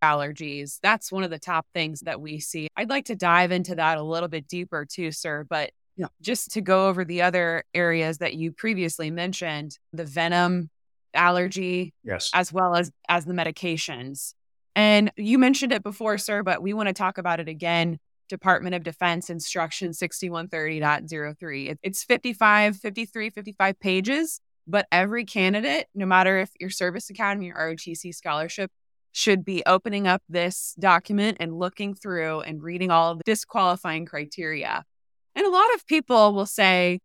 Allergies. 0.02 0.78
That's 0.82 1.12
one 1.12 1.23
of 1.23 1.30
the 1.30 1.38
top 1.38 1.66
things 1.73 2.00
that 2.00 2.21
we 2.21 2.40
see. 2.40 2.68
I'd 2.76 2.90
like 2.90 3.06
to 3.06 3.16
dive 3.16 3.52
into 3.52 3.76
that 3.76 3.99
a 3.99 4.02
little 4.02 4.28
bit 4.28 4.49
deeper 4.49 4.85
too, 4.85 5.12
sir. 5.12 5.47
But 5.49 5.71
yeah. 5.96 6.06
just 6.20 6.52
to 6.52 6.61
go 6.61 6.88
over 6.88 7.04
the 7.04 7.22
other 7.22 7.64
areas 7.75 8.18
that 8.18 8.34
you 8.34 8.52
previously 8.52 9.11
mentioned, 9.11 9.78
the 9.92 10.04
venom 10.04 10.70
allergy, 11.14 11.92
yes, 12.04 12.30
as 12.34 12.52
well 12.52 12.75
as 12.75 12.90
as 13.08 13.25
the 13.25 13.34
medications. 13.34 14.34
And 14.75 15.12
you 15.16 15.38
mentioned 15.38 15.72
it 15.72 15.82
before, 15.82 16.16
sir, 16.18 16.42
but 16.42 16.62
we 16.62 16.72
want 16.72 16.88
to 16.88 16.94
talk 16.94 17.18
about 17.18 17.40
it 17.40 17.49
again. 17.49 17.99
Department 18.28 18.75
of 18.75 18.82
Defense 18.82 19.28
Instruction 19.28 19.90
6130.03. 19.90 21.76
It's 21.82 22.02
55, 22.02 22.76
53, 22.76 23.28
55 23.28 23.80
pages, 23.80 24.40
but 24.66 24.87
every 24.90 25.26
candidate, 25.26 25.88
no 25.94 26.06
matter 26.06 26.38
if 26.38 26.50
your 26.58 26.70
service 26.70 27.11
academy 27.11 27.50
or 27.50 27.75
ROTC 27.75 28.14
scholarship, 28.14 28.70
should 29.12 29.44
be 29.44 29.62
opening 29.66 30.06
up 30.06 30.22
this 30.28 30.75
document 30.78 31.37
and 31.40 31.58
looking 31.58 31.94
through 31.94 32.40
and 32.40 32.62
reading 32.62 32.90
all 32.90 33.12
of 33.12 33.18
the 33.18 33.25
disqualifying 33.25 34.06
criteria. 34.06 34.84
And 35.34 35.46
a 35.46 35.50
lot 35.50 35.74
of 35.74 35.86
people 35.86 36.34
will 36.34 36.46
say, 36.46 37.00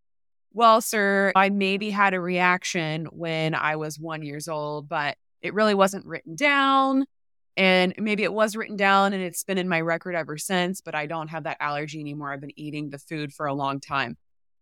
well, 0.54 0.82
sir, 0.82 1.32
I 1.36 1.50
maybe 1.50 1.90
had 1.90 2.14
a 2.14 2.20
reaction 2.20 3.06
when 3.12 3.54
I 3.54 3.76
was 3.76 4.00
one 4.00 4.24
years 4.24 4.48
old, 4.48 4.90
but 4.90 5.18
it 5.42 5.54
really 5.54 5.76
wasn't 5.76 6.06
written 6.06 6.36
down. 6.36 7.06
And 7.56 7.94
maybe 7.98 8.24
it 8.24 8.34
was 8.34 8.56
written 8.56 8.78
down 8.78 9.14
and 9.14 9.24
it's 9.24 9.44
been 9.44 9.58
in 9.58 9.70
my 9.70 9.82
record 9.82 10.16
ever 10.16 10.38
since, 10.38 10.82
but 10.82 10.96
I 10.96 11.06
don't 11.06 11.30
have 11.30 11.44
that 11.44 11.58
allergy 11.60 12.00
anymore. 12.00 12.32
I've 12.32 12.42
been 12.42 12.60
eating 12.60 12.90
the 12.90 13.00
food 13.00 13.34
for 13.34 13.46
a 13.46 13.54
long 13.54 13.80
time. 13.80 14.18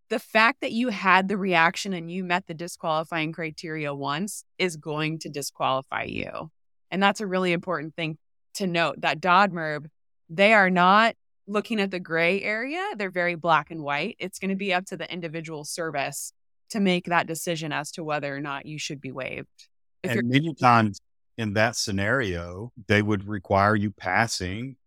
The 0.10 0.20
fact 0.20 0.62
that 0.62 0.72
you 0.72 0.90
had 0.90 1.28
the 1.28 1.38
reaction 1.38 1.94
and 1.94 2.12
you 2.12 2.24
met 2.24 2.48
the 2.48 2.54
disqualifying 2.54 3.34
criteria 3.34 3.94
once 3.94 4.44
is 4.58 4.78
going 4.78 5.20
to 5.20 5.30
disqualify 5.30 6.04
you. 6.04 6.52
And 6.92 7.02
that's 7.02 7.22
a 7.22 7.28
really 7.28 7.52
important 7.52 7.96
thing 7.96 8.18
to 8.56 8.68
note 8.68 9.02
that 9.02 9.20
DODMERB, 9.20 9.88
they 10.30 10.54
are 10.54 10.70
not 10.70 11.16
looking 11.48 11.80
at 11.80 11.92
the 11.92 12.00
gray 12.00 12.42
area. 12.42 12.84
They're 12.98 13.12
very 13.12 13.36
black 13.36 13.72
and 13.72 13.82
white. 13.82 14.16
It's 14.20 14.40
going 14.40 14.50
to 14.50 14.56
be 14.56 14.74
up 14.74 14.86
to 14.88 14.98
the 14.98 15.12
individual 15.12 15.64
service 15.64 16.34
to 16.70 16.80
make 16.80 17.06
that 17.06 17.28
decision 17.28 17.72
as 17.72 17.92
to 17.92 18.04
whether 18.04 18.36
or 18.36 18.42
not 18.42 18.66
you 18.66 18.80
should 18.80 19.00
be 19.02 19.12
waived. 19.12 19.68
If 20.04 20.12
and 20.12 20.30
many 20.30 20.54
times 20.54 21.00
in 21.38 21.54
that 21.54 21.76
scenario, 21.76 22.72
they 22.88 23.02
would 23.02 23.28
require 23.28 23.76
you 23.76 23.92
passing 23.92 24.78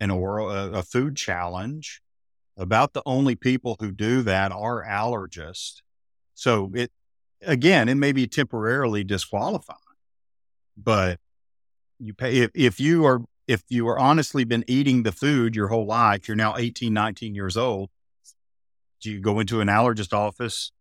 an 0.00 0.10
oral 0.10 0.50
a, 0.50 0.70
a 0.72 0.82
food 0.82 1.16
challenge. 1.16 2.00
About 2.58 2.94
the 2.94 3.02
only 3.04 3.34
people 3.34 3.76
who 3.80 3.92
do 3.92 4.22
that 4.22 4.50
are 4.50 4.82
allergists. 4.82 5.82
So 6.34 6.72
it 6.74 6.90
again, 7.42 7.90
it 7.90 7.96
may 7.96 8.12
be 8.12 8.26
temporarily 8.26 9.04
disqualifying, 9.04 9.78
but 10.74 11.20
you 11.98 12.14
pay 12.14 12.38
if, 12.38 12.50
if 12.54 12.80
you 12.80 13.04
are 13.04 13.20
if 13.46 13.62
you 13.68 13.86
are 13.88 13.98
honestly 13.98 14.44
been 14.44 14.64
eating 14.66 15.02
the 15.02 15.12
food 15.12 15.54
your 15.54 15.68
whole 15.68 15.86
life, 15.86 16.28
you're 16.28 16.36
now 16.36 16.56
18, 16.56 16.92
19 16.92 17.34
years 17.34 17.56
old. 17.56 17.90
Do 19.00 19.10
you 19.10 19.20
go 19.20 19.40
into 19.40 19.60
an 19.60 19.68
allergist 19.68 20.12
office? 20.12 20.72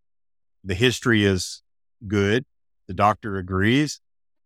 The 0.64 0.76
history 0.76 1.26
is 1.26 1.62
good. 2.08 2.46
The 2.88 2.94
doctor 2.94 3.38
agrees 3.38 4.00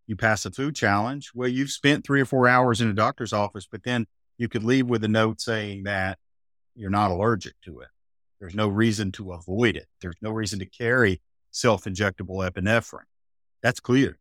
you 0.10 0.16
pass 0.16 0.44
a 0.44 0.50
food 0.50 0.76
challenge. 0.76 1.30
Well, 1.36 1.48
you've 1.48 1.70
spent 1.70 2.04
three 2.04 2.20
or 2.20 2.26
four 2.26 2.48
hours 2.48 2.82
in 2.82 2.88
a 2.90 2.94
doctor's 2.94 3.32
office, 3.32 3.68
but 3.72 3.84
then 3.84 4.08
you 4.40 4.50
could 4.50 4.64
leave 4.64 4.88
with 4.88 5.04
a 5.04 5.08
note 5.08 5.40
saying 5.40 5.84
that 5.84 6.18
you're 6.76 6.90
not 6.90 7.12
allergic 7.12 7.54
to 7.66 7.82
it. 7.82 7.90
There's 8.40 8.56
no 8.56 8.68
reason 8.68 9.12
to 9.14 9.34
avoid 9.34 9.78
it. 9.78 9.86
There's 10.02 10.16
no 10.20 10.32
reason 10.32 10.58
to 10.60 10.66
carry 10.66 11.22
self 11.52 11.84
injectable 11.84 12.50
epinephrine. 12.50 13.04
That's 13.62 13.80
clear. 13.80 14.18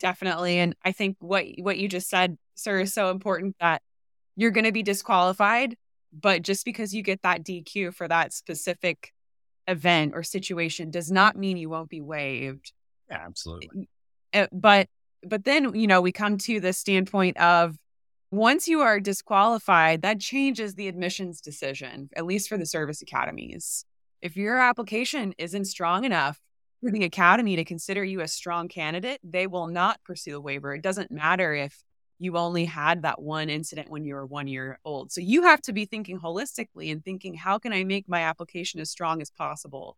Definitely. 0.00 0.58
And 0.58 0.76
I 0.84 0.92
think 0.92 1.16
what 1.20 1.46
what 1.58 1.78
you 1.78 1.88
just 1.88 2.10
said, 2.10 2.36
sir, 2.54 2.80
is 2.80 2.94
so 2.94 3.10
important 3.10 3.56
that 3.60 3.82
you're 4.36 4.50
going 4.50 4.64
to 4.64 4.72
be 4.72 4.82
disqualified, 4.82 5.76
but 6.12 6.42
just 6.42 6.64
because 6.64 6.94
you 6.94 7.02
get 7.02 7.22
that 7.22 7.44
DQ 7.44 7.94
for 7.94 8.08
that 8.08 8.32
specific 8.32 9.12
event 9.68 10.12
or 10.14 10.22
situation 10.22 10.90
does 10.90 11.10
not 11.10 11.36
mean 11.36 11.56
you 11.56 11.70
won't 11.70 11.90
be 11.90 12.00
waived. 12.00 12.72
Absolutely. 13.10 13.88
Eh, 14.32 14.46
but 14.52 14.88
but 15.24 15.44
then, 15.44 15.74
you 15.74 15.86
know, 15.86 16.00
we 16.00 16.10
come 16.10 16.36
to 16.38 16.58
the 16.58 16.72
standpoint 16.72 17.36
of 17.36 17.76
once 18.32 18.66
you 18.66 18.80
are 18.80 18.98
disqualified, 18.98 20.02
that 20.02 20.18
changes 20.18 20.74
the 20.74 20.88
admissions 20.88 21.40
decision, 21.40 22.08
at 22.16 22.24
least 22.24 22.48
for 22.48 22.56
the 22.56 22.66
service 22.66 23.02
academies. 23.02 23.84
If 24.20 24.36
your 24.36 24.58
application 24.58 25.34
isn't 25.38 25.66
strong 25.66 26.04
enough 26.04 26.40
for 26.82 26.90
the 26.90 27.04
academy 27.04 27.56
to 27.56 27.64
consider 27.64 28.02
you 28.02 28.20
a 28.20 28.28
strong 28.28 28.68
candidate, 28.68 29.20
they 29.22 29.46
will 29.46 29.66
not 29.66 30.02
pursue 30.04 30.36
a 30.36 30.40
waiver. 30.40 30.74
It 30.74 30.82
doesn't 30.82 31.10
matter 31.10 31.54
if 31.54 31.82
you 32.22 32.36
only 32.36 32.64
had 32.64 33.02
that 33.02 33.20
one 33.20 33.50
incident 33.50 33.90
when 33.90 34.04
you 34.04 34.14
were 34.14 34.26
one 34.26 34.46
year 34.46 34.78
old. 34.84 35.12
So 35.12 35.20
you 35.20 35.42
have 35.42 35.62
to 35.62 35.72
be 35.72 35.84
thinking 35.84 36.20
holistically 36.20 36.92
and 36.92 37.04
thinking, 37.04 37.34
how 37.34 37.58
can 37.58 37.72
I 37.72 37.84
make 37.84 38.08
my 38.08 38.22
application 38.22 38.80
as 38.80 38.90
strong 38.90 39.20
as 39.20 39.30
possible? 39.30 39.96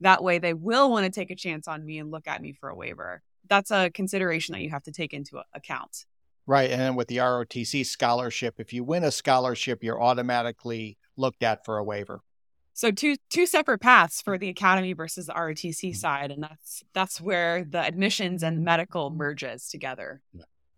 That 0.00 0.22
way, 0.22 0.38
they 0.38 0.54
will 0.54 0.90
want 0.90 1.04
to 1.06 1.10
take 1.10 1.30
a 1.30 1.36
chance 1.36 1.66
on 1.66 1.84
me 1.84 1.98
and 1.98 2.10
look 2.10 2.26
at 2.26 2.42
me 2.42 2.52
for 2.52 2.68
a 2.68 2.74
waiver 2.74 3.22
that's 3.48 3.70
a 3.70 3.90
consideration 3.90 4.52
that 4.52 4.60
you 4.60 4.70
have 4.70 4.82
to 4.84 4.92
take 4.92 5.12
into 5.12 5.42
account. 5.54 6.04
Right. 6.46 6.70
And 6.70 6.80
then 6.80 6.94
with 6.94 7.08
the 7.08 7.16
ROTC 7.16 7.84
scholarship, 7.86 8.54
if 8.58 8.72
you 8.72 8.84
win 8.84 9.04
a 9.04 9.10
scholarship, 9.10 9.82
you're 9.82 10.00
automatically 10.00 10.96
looked 11.16 11.42
at 11.42 11.64
for 11.64 11.78
a 11.78 11.84
waiver. 11.84 12.20
So 12.72 12.90
two 12.90 13.16
two 13.30 13.46
separate 13.46 13.80
paths 13.80 14.20
for 14.20 14.36
the 14.36 14.50
academy 14.50 14.92
versus 14.92 15.26
the 15.26 15.32
ROTC 15.32 15.90
mm-hmm. 15.90 15.92
side, 15.94 16.30
and 16.30 16.42
that's 16.42 16.84
that's 16.92 17.20
where 17.22 17.64
the 17.64 17.80
admissions 17.80 18.42
and 18.42 18.62
medical 18.62 19.08
merges 19.08 19.68
together. 19.68 20.20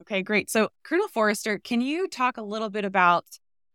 Okay, 0.09 0.23
great. 0.23 0.49
So 0.49 0.71
Colonel 0.85 1.07
Forester, 1.09 1.59
can 1.59 1.83
you 1.83 2.09
talk 2.09 2.39
a 2.39 2.43
little 2.43 2.71
bit 2.71 2.87
about 2.87 3.27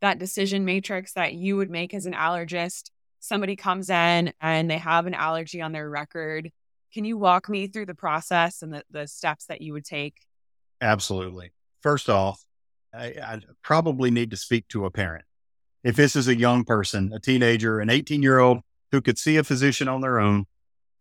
that 0.01 0.17
decision 0.17 0.65
matrix 0.65 1.13
that 1.13 1.35
you 1.35 1.55
would 1.57 1.69
make 1.69 1.93
as 1.93 2.07
an 2.07 2.13
allergist? 2.13 2.89
Somebody 3.19 3.55
comes 3.55 3.87
in 3.91 4.33
and 4.41 4.67
they 4.67 4.79
have 4.79 5.05
an 5.05 5.13
allergy 5.13 5.61
on 5.61 5.73
their 5.73 5.87
record. 5.87 6.49
Can 6.91 7.05
you 7.05 7.19
walk 7.19 7.49
me 7.49 7.67
through 7.67 7.85
the 7.85 7.93
process 7.93 8.63
and 8.63 8.73
the, 8.73 8.83
the 8.89 9.07
steps 9.07 9.45
that 9.45 9.61
you 9.61 9.73
would 9.73 9.85
take? 9.85 10.15
Absolutely. 10.81 11.51
First 11.81 12.09
off, 12.09 12.43
I, 12.91 13.05
I 13.09 13.39
probably 13.61 14.09
need 14.09 14.31
to 14.31 14.37
speak 14.37 14.67
to 14.69 14.85
a 14.85 14.91
parent. 14.91 15.25
If 15.83 15.95
this 15.95 16.15
is 16.15 16.27
a 16.27 16.35
young 16.35 16.63
person, 16.63 17.11
a 17.13 17.19
teenager, 17.19 17.79
an 17.79 17.91
18 17.91 18.23
year 18.23 18.39
old 18.39 18.61
who 18.91 19.01
could 19.01 19.19
see 19.19 19.37
a 19.37 19.43
physician 19.43 19.87
on 19.87 20.01
their 20.01 20.19
own, 20.19 20.45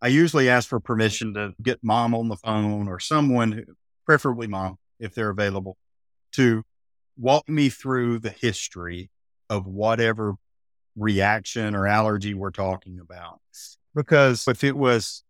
I 0.03 0.09
usually 0.09 0.51
ask 0.51 0.69
for 0.69 0.79
permission 0.79 1.33
to 1.35 1.55
get 1.63 1.79
mom 1.83 2.15
on 2.15 2.29
the 2.29 2.37
phone 2.37 2.87
or 2.87 3.01
someone, 3.01 3.65
preferably 4.05 4.47
mom, 4.47 4.77
if 5.03 5.15
they're 5.15 5.31
available, 5.31 5.77
to 6.33 6.63
walk 7.19 7.49
me 7.49 7.69
through 7.69 8.19
the 8.19 8.31
history 8.31 9.11
of 9.51 9.67
whatever 9.67 10.35
reaction 10.97 11.75
or 11.75 11.87
allergy 11.87 12.33
we're 12.33 12.51
talking 12.51 12.99
about. 12.99 13.41
Because 13.95 14.49
if 14.49 14.65
it 14.65 14.77
was 14.77 15.23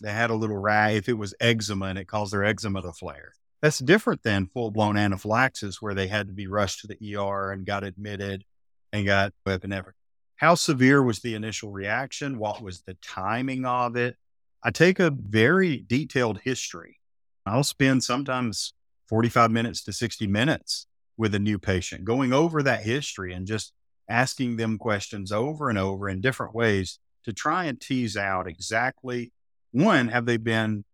they 0.00 0.12
had 0.12 0.30
a 0.30 0.34
little 0.34 0.56
rag. 0.56 0.96
If 0.96 1.08
it 1.08 1.14
was 1.14 1.34
eczema 1.40 1.86
and 1.86 1.98
it 1.98 2.08
caused 2.08 2.32
their 2.32 2.44
eczema 2.44 2.82
to 2.82 2.92
flare, 2.92 3.32
that's 3.62 3.78
different 3.78 4.22
than 4.22 4.46
full 4.46 4.70
blown 4.70 4.96
anaphylaxis 4.96 5.80
where 5.80 5.94
they 5.94 6.08
had 6.08 6.28
to 6.28 6.32
be 6.32 6.46
rushed 6.46 6.80
to 6.80 6.86
the 6.86 7.16
ER 7.16 7.52
and 7.52 7.66
got 7.66 7.84
admitted 7.84 8.44
and 8.92 9.06
got 9.06 9.32
epinephrine. 9.46 9.92
How 10.36 10.54
severe 10.54 11.02
was 11.02 11.20
the 11.20 11.34
initial 11.34 11.70
reaction? 11.70 12.38
What 12.38 12.62
was 12.62 12.82
the 12.82 12.94
timing 13.02 13.66
of 13.66 13.96
it? 13.96 14.16
I 14.62 14.70
take 14.70 14.98
a 14.98 15.10
very 15.10 15.84
detailed 15.86 16.40
history. 16.40 16.98
I'll 17.44 17.64
spend 17.64 18.04
sometimes 18.04 18.72
45 19.10 19.50
minutes 19.50 19.82
to 19.84 19.92
60 19.92 20.28
minutes 20.28 20.86
with 21.16 21.34
a 21.34 21.38
new 21.38 21.58
patient 21.58 22.04
going 22.04 22.32
over 22.32 22.62
that 22.62 22.84
history 22.84 23.34
and 23.34 23.46
just 23.46 23.72
asking 24.08 24.56
them 24.56 24.78
questions 24.78 25.32
over 25.32 25.68
and 25.68 25.78
over 25.78 26.08
in 26.08 26.20
different 26.20 26.54
ways 26.54 27.00
to 27.24 27.32
try 27.32 27.64
and 27.64 27.80
tease 27.80 28.16
out 28.16 28.46
exactly 28.46 29.32
one, 29.72 30.08
have 30.08 30.26
they 30.26 30.36
been, 30.36 30.84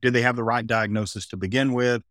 did 0.00 0.12
they 0.12 0.22
have 0.22 0.36
the 0.36 0.44
right 0.44 0.66
diagnosis 0.66 1.26
to 1.28 1.36
begin 1.36 1.72
with? 1.72 2.02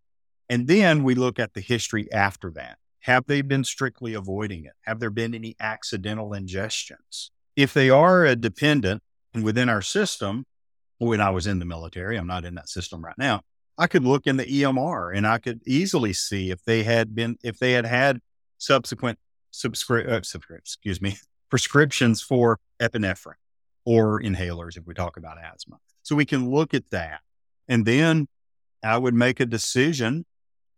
And 0.50 0.68
then 0.68 1.04
we 1.04 1.16
look 1.16 1.40
at 1.40 1.54
the 1.54 1.62
history 1.62 2.12
after 2.12 2.52
that. 2.52 2.78
Have 3.00 3.26
they 3.26 3.42
been 3.42 3.64
strictly 3.64 4.14
avoiding 4.14 4.66
it? 4.66 4.74
Have 4.82 5.00
there 5.00 5.10
been 5.10 5.34
any 5.34 5.56
accidental 5.60 6.32
ingestions? 6.32 7.30
If 7.56 7.74
they 7.74 7.90
are 7.90 8.26
a 8.26 8.36
dependent 8.36 9.02
within 9.42 9.70
our 9.70 9.82
system, 9.82 10.46
when 10.98 11.22
I 11.22 11.30
was 11.30 11.48
in 11.48 11.60
the 11.60 11.66
military, 11.66 12.18
I'm 12.18 12.28
not 12.28 12.46
in 12.46 12.56
that 12.56 12.70
system 12.70 13.04
right 13.04 13.18
now. 13.18 13.42
I 13.78 13.88
could 13.88 14.04
look 14.04 14.26
in 14.26 14.38
the 14.38 14.46
EMR 14.46 15.16
and 15.16 15.28
I 15.28 15.38
could 15.38 15.62
easily 15.66 16.14
see 16.14 16.52
if 16.52 16.64
they 16.64 16.84
had 16.84 17.14
been, 17.14 17.38
if 17.44 17.60
they 17.60 17.74
had 17.74 17.86
had 17.86 18.20
subsequent 18.58 19.20
subscri- 19.52 20.10
uh, 20.10 20.22
subscri- 20.22 20.58
excuse 20.58 21.02
me, 21.02 21.18
prescriptions 21.50 22.22
for 22.22 22.60
epinephrine 22.80 23.34
or 23.86 24.22
inhalers 24.22 24.78
if 24.78 24.86
we 24.86 24.94
talk 24.94 25.18
about 25.18 25.38
asthma. 25.38 25.78
So 26.04 26.16
we 26.16 26.26
can 26.26 26.50
look 26.50 26.74
at 26.74 26.90
that. 26.92 27.22
And 27.68 27.86
then 27.86 28.28
I 28.84 28.98
would 28.98 29.14
make 29.14 29.40
a 29.40 29.46
decision 29.46 30.26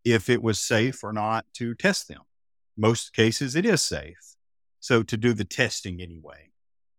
if 0.03 0.29
it 0.29 0.41
was 0.41 0.59
safe 0.59 1.03
or 1.03 1.11
not 1.11 1.45
to 1.55 1.75
test 1.75 2.07
them. 2.07 2.21
Most 2.77 3.13
cases, 3.13 3.55
it 3.55 3.65
is 3.65 3.81
safe. 3.81 4.35
So 4.79 5.03
to 5.03 5.17
do 5.17 5.33
the 5.33 5.43
testing 5.43 6.01
anyway. 6.01 6.51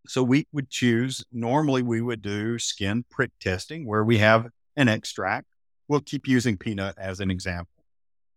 So 0.07 0.23
we 0.23 0.47
would 0.52 0.71
choose, 0.71 1.25
normally 1.33 1.83
we 1.83 2.00
would 2.00 2.23
do 2.23 2.59
skin 2.59 3.05
prick 3.11 3.31
testing 3.40 3.87
where 3.87 4.05
we 4.05 4.19
have 4.19 4.49
an 4.76 4.88
extract. 4.88 5.47
We'll 5.88 6.00
keep 6.00 6.28
using 6.28 6.57
peanut 6.57 6.97
as 6.99 7.21
an 7.21 7.30
example. 7.30 7.85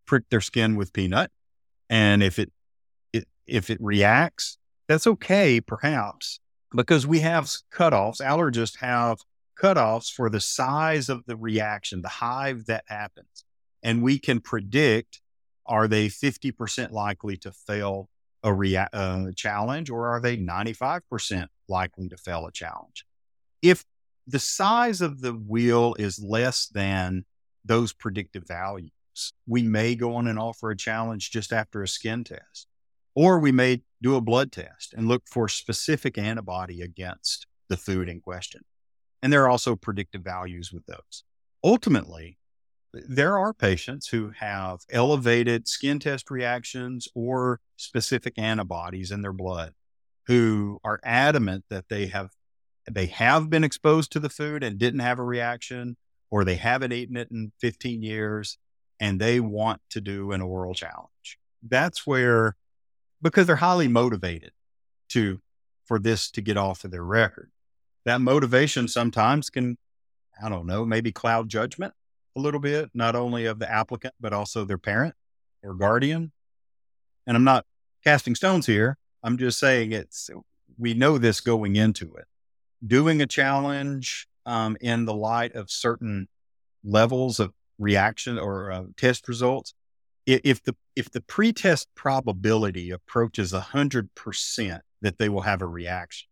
Prick 0.05 0.29
their 0.29 0.41
skin 0.41 0.75
with 0.75 0.93
peanut. 0.93 1.31
And 1.89 2.23
if 2.23 2.39
it, 2.39 2.51
it 3.11 3.27
if 3.45 3.69
it 3.69 3.77
reacts, 3.81 4.57
that's 4.87 5.05
okay, 5.05 5.61
perhaps, 5.61 6.39
because 6.75 7.05
we 7.05 7.19
have 7.19 7.45
cutoffs. 7.73 8.21
Allergists 8.21 8.79
have 8.79 9.19
cutoffs 9.61 10.11
for 10.11 10.29
the 10.29 10.39
size 10.39 11.09
of 11.09 11.25
the 11.25 11.35
reaction, 11.35 12.01
the 12.01 12.09
hive 12.09 12.65
that 12.65 12.83
happens. 12.87 13.45
And 13.83 14.01
we 14.01 14.19
can 14.19 14.39
predict 14.39 15.21
are 15.65 15.87
they 15.87 16.07
50% 16.07 16.91
likely 16.91 17.37
to 17.37 17.51
fail 17.51 18.09
a 18.43 18.53
rea- 18.53 18.87
uh, 18.91 19.27
challenge 19.35 19.89
or 19.89 20.07
are 20.07 20.19
they 20.19 20.37
95% 20.37 21.47
likely 21.67 22.09
to 22.09 22.17
fail 22.17 22.45
a 22.45 22.51
challenge? 22.51 23.05
If 23.61 23.85
the 24.27 24.39
size 24.39 25.01
of 25.01 25.21
the 25.21 25.33
wheal 25.33 25.95
is 25.99 26.23
less 26.23 26.67
than 26.67 27.25
those 27.65 27.93
predictive 27.93 28.47
values, 28.47 28.91
we 29.47 29.61
may 29.61 29.95
go 29.95 30.15
on 30.15 30.27
and 30.27 30.39
offer 30.39 30.71
a 30.71 30.77
challenge 30.77 31.31
just 31.31 31.53
after 31.53 31.83
a 31.83 31.87
skin 31.87 32.23
test. 32.23 32.67
Or 33.13 33.39
we 33.39 33.51
may 33.51 33.81
do 34.01 34.15
a 34.15 34.21
blood 34.21 34.51
test 34.51 34.93
and 34.93 35.07
look 35.07 35.23
for 35.27 35.47
specific 35.47 36.17
antibody 36.17 36.81
against 36.81 37.45
the 37.67 37.77
food 37.77 38.07
in 38.07 38.21
question. 38.21 38.61
And 39.21 39.31
there 39.31 39.43
are 39.43 39.49
also 39.49 39.75
predictive 39.75 40.21
values 40.21 40.71
with 40.71 40.85
those. 40.85 41.23
Ultimately, 41.63 42.37
there 42.93 43.37
are 43.37 43.53
patients 43.53 44.07
who 44.07 44.31
have 44.39 44.79
elevated 44.89 45.67
skin 45.67 45.99
test 45.99 46.31
reactions 46.31 47.07
or 47.15 47.59
specific 47.77 48.33
antibodies 48.37 49.11
in 49.11 49.21
their 49.21 49.33
blood 49.33 49.73
who 50.27 50.79
are 50.83 50.99
adamant 51.03 51.65
that 51.69 51.89
they 51.89 52.07
have 52.07 52.31
they 52.89 53.05
have 53.05 53.49
been 53.49 53.63
exposed 53.63 54.11
to 54.11 54.19
the 54.19 54.29
food 54.29 54.63
and 54.63 54.77
didn't 54.77 55.01
have 55.01 55.19
a 55.19 55.23
reaction 55.23 55.95
or 56.31 56.43
they 56.43 56.55
haven't 56.55 56.93
eaten 56.93 57.17
it 57.17 57.29
in 57.29 57.51
15 57.59 58.01
years 58.01 58.57
and 58.99 59.19
they 59.19 59.39
want 59.39 59.81
to 59.91 60.01
do 60.01 60.31
an 60.31 60.41
oral 60.41 60.73
challenge. 60.73 61.37
That's 61.61 62.07
where 62.07 62.55
because 63.21 63.45
they're 63.45 63.57
highly 63.57 63.87
motivated 63.87 64.51
to 65.09 65.41
for 65.85 65.99
this 65.99 66.31
to 66.31 66.41
get 66.41 66.57
off 66.57 66.83
of 66.83 66.91
their 66.91 67.03
record. 67.03 67.51
That 68.05 68.21
motivation 68.21 68.87
sometimes 68.87 69.49
can 69.49 69.77
I 70.41 70.49
don't 70.49 70.65
know, 70.65 70.85
maybe 70.85 71.11
cloud 71.11 71.49
judgment 71.49 71.93
a 72.35 72.39
little 72.39 72.59
bit, 72.59 72.89
not 72.93 73.15
only 73.15 73.45
of 73.45 73.59
the 73.59 73.69
applicant, 73.69 74.13
but 74.19 74.33
also 74.33 74.65
their 74.65 74.77
parent 74.77 75.15
or 75.63 75.73
guardian. 75.73 76.31
And 77.27 77.37
I'm 77.37 77.43
not 77.43 77.65
casting 78.03 78.35
stones 78.35 78.65
here. 78.65 78.97
I'm 79.23 79.37
just 79.37 79.59
saying 79.59 79.91
it's, 79.91 80.29
we 80.77 80.93
know 80.93 81.17
this 81.17 81.41
going 81.41 81.75
into 81.75 82.15
it. 82.15 82.25
Doing 82.85 83.21
a 83.21 83.27
challenge 83.27 84.27
um, 84.45 84.77
in 84.81 85.05
the 85.05 85.13
light 85.13 85.55
of 85.55 85.69
certain 85.69 86.27
levels 86.83 87.39
of 87.39 87.53
reaction 87.77 88.37
or 88.37 88.71
uh, 88.71 88.83
test 88.97 89.27
results, 89.27 89.73
if 90.25 90.61
the 90.63 90.75
if 90.95 91.09
the 91.11 91.21
pretest 91.21 91.87
probability 91.95 92.91
approaches 92.91 93.51
hundred 93.51 94.13
percent 94.15 94.81
that 95.01 95.17
they 95.17 95.29
will 95.29 95.41
have 95.41 95.61
a 95.61 95.67
reaction, 95.67 96.27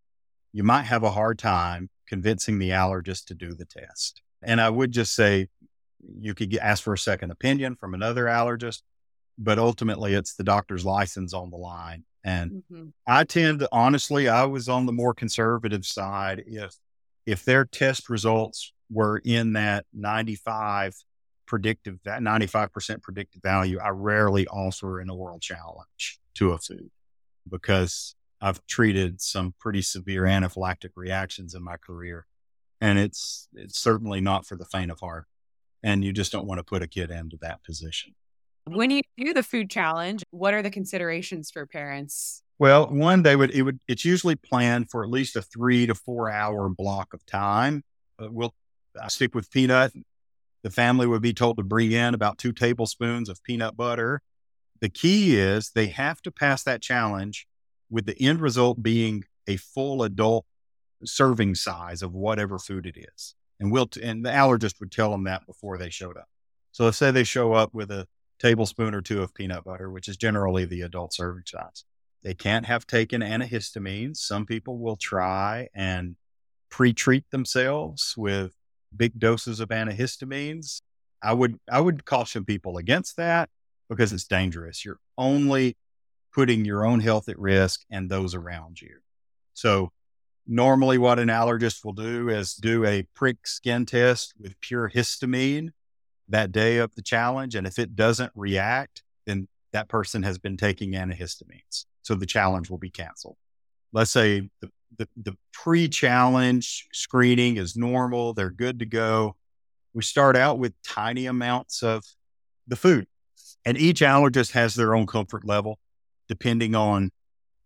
you 0.53 0.63
might 0.63 0.83
have 0.83 1.03
a 1.03 1.11
hard 1.11 1.39
time 1.39 1.89
convincing 2.07 2.59
the 2.59 2.69
allergist 2.69 3.25
to 3.25 3.33
do 3.33 3.53
the 3.53 3.65
test. 3.65 4.21
And 4.41 4.61
I 4.61 4.69
would 4.69 4.91
just 4.91 5.15
say 5.15 5.47
you 6.19 6.33
could 6.33 6.49
get, 6.49 6.61
ask 6.61 6.83
for 6.83 6.93
a 6.93 6.97
second 6.97 7.31
opinion 7.31 7.75
from 7.75 7.93
another 7.93 8.25
allergist, 8.25 8.81
but 9.37 9.59
ultimately 9.59 10.13
it's 10.13 10.35
the 10.35 10.43
doctor's 10.43 10.85
license 10.85 11.33
on 11.33 11.49
the 11.49 11.57
line. 11.57 12.05
And 12.23 12.63
mm-hmm. 12.71 12.89
I 13.07 13.23
tend 13.23 13.59
to 13.59 13.69
honestly, 13.71 14.27
I 14.27 14.45
was 14.45 14.69
on 14.69 14.85
the 14.85 14.91
more 14.91 15.13
conservative 15.13 15.85
side. 15.85 16.43
If 16.47 16.75
if 17.29 17.45
their 17.45 17.65
test 17.65 18.09
results 18.09 18.73
were 18.89 19.21
in 19.23 19.53
that 19.53 19.85
95 19.93 20.95
predictive, 21.45 21.99
that 22.05 22.21
95% 22.21 23.01
predictive 23.01 23.41
value, 23.41 23.79
I 23.79 23.89
rarely 23.89 24.47
offer 24.47 24.99
an 24.99 25.09
oral 25.09 25.39
challenge 25.39 26.19
to 26.35 26.51
a 26.51 26.57
food 26.57 26.89
because 27.49 28.15
I've 28.41 28.65
treated 28.67 29.21
some 29.21 29.53
pretty 29.59 29.81
severe 29.81 30.23
anaphylactic 30.23 30.91
reactions 30.95 31.53
in 31.53 31.63
my 31.63 31.77
career. 31.77 32.25
And 32.81 32.97
it's, 32.97 33.47
it's 33.53 33.77
certainly 33.77 34.21
not 34.21 34.45
for 34.45 34.55
the 34.55 34.65
faint 34.65 34.91
of 34.91 34.99
heart 34.99 35.25
and 35.83 36.03
you 36.03 36.11
just 36.11 36.31
don't 36.31 36.47
want 36.47 36.59
to 36.59 36.63
put 36.63 36.81
a 36.81 36.87
kid 36.87 37.11
into 37.11 37.37
that 37.41 37.63
position. 37.63 38.15
When 38.65 38.91
you 38.91 39.01
do 39.17 39.33
the 39.33 39.43
food 39.43 39.69
challenge, 39.69 40.23
what 40.31 40.53
are 40.53 40.61
the 40.61 40.69
considerations 40.69 41.49
for 41.49 41.65
parents? 41.65 42.43
Well, 42.59 42.87
one, 42.87 43.23
they 43.23 43.37
would, 43.37 43.51
it 43.51 43.61
would, 43.61 43.79
it's 43.87 44.03
usually 44.03 44.35
planned 44.35 44.91
for 44.91 45.03
at 45.03 45.09
least 45.09 45.37
a 45.37 45.41
three 45.41 45.87
to 45.87 45.95
four 45.95 46.29
hour 46.29 46.67
block 46.69 47.13
of 47.13 47.25
time. 47.25 47.83
We'll 48.19 48.53
I 49.01 49.07
stick 49.07 49.33
with 49.33 49.49
peanut. 49.49 49.93
The 50.63 50.69
family 50.69 51.07
would 51.07 51.21
be 51.21 51.33
told 51.33 51.57
to 51.57 51.63
bring 51.63 51.93
in 51.93 52.13
about 52.13 52.37
two 52.37 52.51
tablespoons 52.51 53.29
of 53.29 53.41
peanut 53.43 53.77
butter. 53.77 54.21
The 54.81 54.89
key 54.89 55.37
is 55.37 55.71
they 55.71 55.87
have 55.87 56.21
to 56.23 56.31
pass 56.31 56.63
that 56.63 56.81
challenge 56.81 57.47
with 57.89 58.05
the 58.05 58.21
end 58.21 58.41
result 58.41 58.83
being 58.83 59.23
a 59.47 59.55
full 59.55 60.03
adult 60.03 60.45
serving 61.05 61.55
size 61.55 62.01
of 62.01 62.13
whatever 62.13 62.59
food 62.59 62.85
it 62.85 62.97
is. 62.97 63.35
And 63.59 63.71
we'll, 63.71 63.87
t- 63.87 64.03
and 64.03 64.25
the 64.25 64.31
allergist 64.31 64.81
would 64.81 64.91
tell 64.91 65.11
them 65.11 65.23
that 65.25 65.45
before 65.45 65.77
they 65.77 65.89
showed 65.89 66.17
up. 66.17 66.27
So 66.71 66.83
let's 66.85 66.97
say 66.97 67.11
they 67.11 67.23
show 67.23 67.53
up 67.53 67.73
with 67.73 67.89
a 67.89 68.05
tablespoon 68.39 68.93
or 68.93 69.01
two 69.01 69.21
of 69.21 69.33
peanut 69.33 69.63
butter, 69.63 69.89
which 69.89 70.09
is 70.09 70.17
generally 70.17 70.65
the 70.65 70.81
adult 70.81 71.13
serving 71.13 71.43
size. 71.45 71.85
They 72.23 72.33
can't 72.33 72.65
have 72.65 72.85
taken 72.85 73.21
antihistamines. 73.21 74.17
Some 74.17 74.45
people 74.45 74.77
will 74.77 74.97
try 74.97 75.69
and 75.73 76.15
pre-treat 76.69 77.29
themselves 77.31 78.13
with 78.17 78.53
big 78.95 79.19
doses 79.19 79.59
of 79.59 79.69
antihistamines. 79.69 80.81
I 81.21 81.33
would 81.33 81.59
I 81.71 81.81
would 81.81 82.05
caution 82.05 82.45
people 82.45 82.77
against 82.77 83.17
that 83.17 83.49
because 83.89 84.13
it's 84.13 84.27
dangerous. 84.27 84.85
You're 84.85 84.99
only 85.17 85.77
putting 86.33 86.65
your 86.65 86.85
own 86.85 86.99
health 86.99 87.27
at 87.29 87.39
risk 87.39 87.81
and 87.89 88.09
those 88.09 88.35
around 88.35 88.81
you. 88.81 88.97
So 89.53 89.91
Normally, 90.51 90.97
what 90.97 91.19
an 91.19 91.27
allergist 91.27 91.85
will 91.85 91.93
do 91.93 92.27
is 92.27 92.55
do 92.55 92.83
a 92.83 93.03
prick 93.13 93.45
skin 93.45 93.85
test 93.85 94.33
with 94.39 94.59
pure 94.61 94.89
histamine 94.89 95.69
that 96.27 96.51
day 96.51 96.77
of 96.77 96.95
the 96.95 97.03
challenge. 97.03 97.53
And 97.53 97.67
if 97.67 97.77
it 97.77 97.95
doesn't 97.95 98.31
react, 98.33 99.03
then 99.27 99.47
that 99.73 99.87
person 99.87 100.23
has 100.23 100.39
been 100.39 100.57
taking 100.57 100.93
antihistamines. 100.93 101.85
So 102.09 102.15
the 102.15 102.25
challenge 102.25 102.71
will 102.71 102.79
be 102.79 102.89
canceled. 102.89 103.37
Let's 103.93 104.09
say 104.09 104.49
the, 104.61 104.71
the, 104.97 105.07
the 105.15 105.37
pre 105.53 105.87
challenge 105.87 106.87
screening 106.91 107.57
is 107.57 107.77
normal, 107.77 108.33
they're 108.33 108.49
good 108.49 108.79
to 108.79 108.87
go. 108.87 109.35
We 109.93 110.01
start 110.01 110.35
out 110.35 110.57
with 110.57 110.73
tiny 110.81 111.27
amounts 111.27 111.83
of 111.83 112.03
the 112.67 112.75
food, 112.75 113.05
and 113.63 113.77
each 113.77 114.01
allergist 114.01 114.53
has 114.53 114.73
their 114.73 114.95
own 114.95 115.05
comfort 115.05 115.45
level 115.45 115.77
depending 116.27 116.73
on 116.73 117.11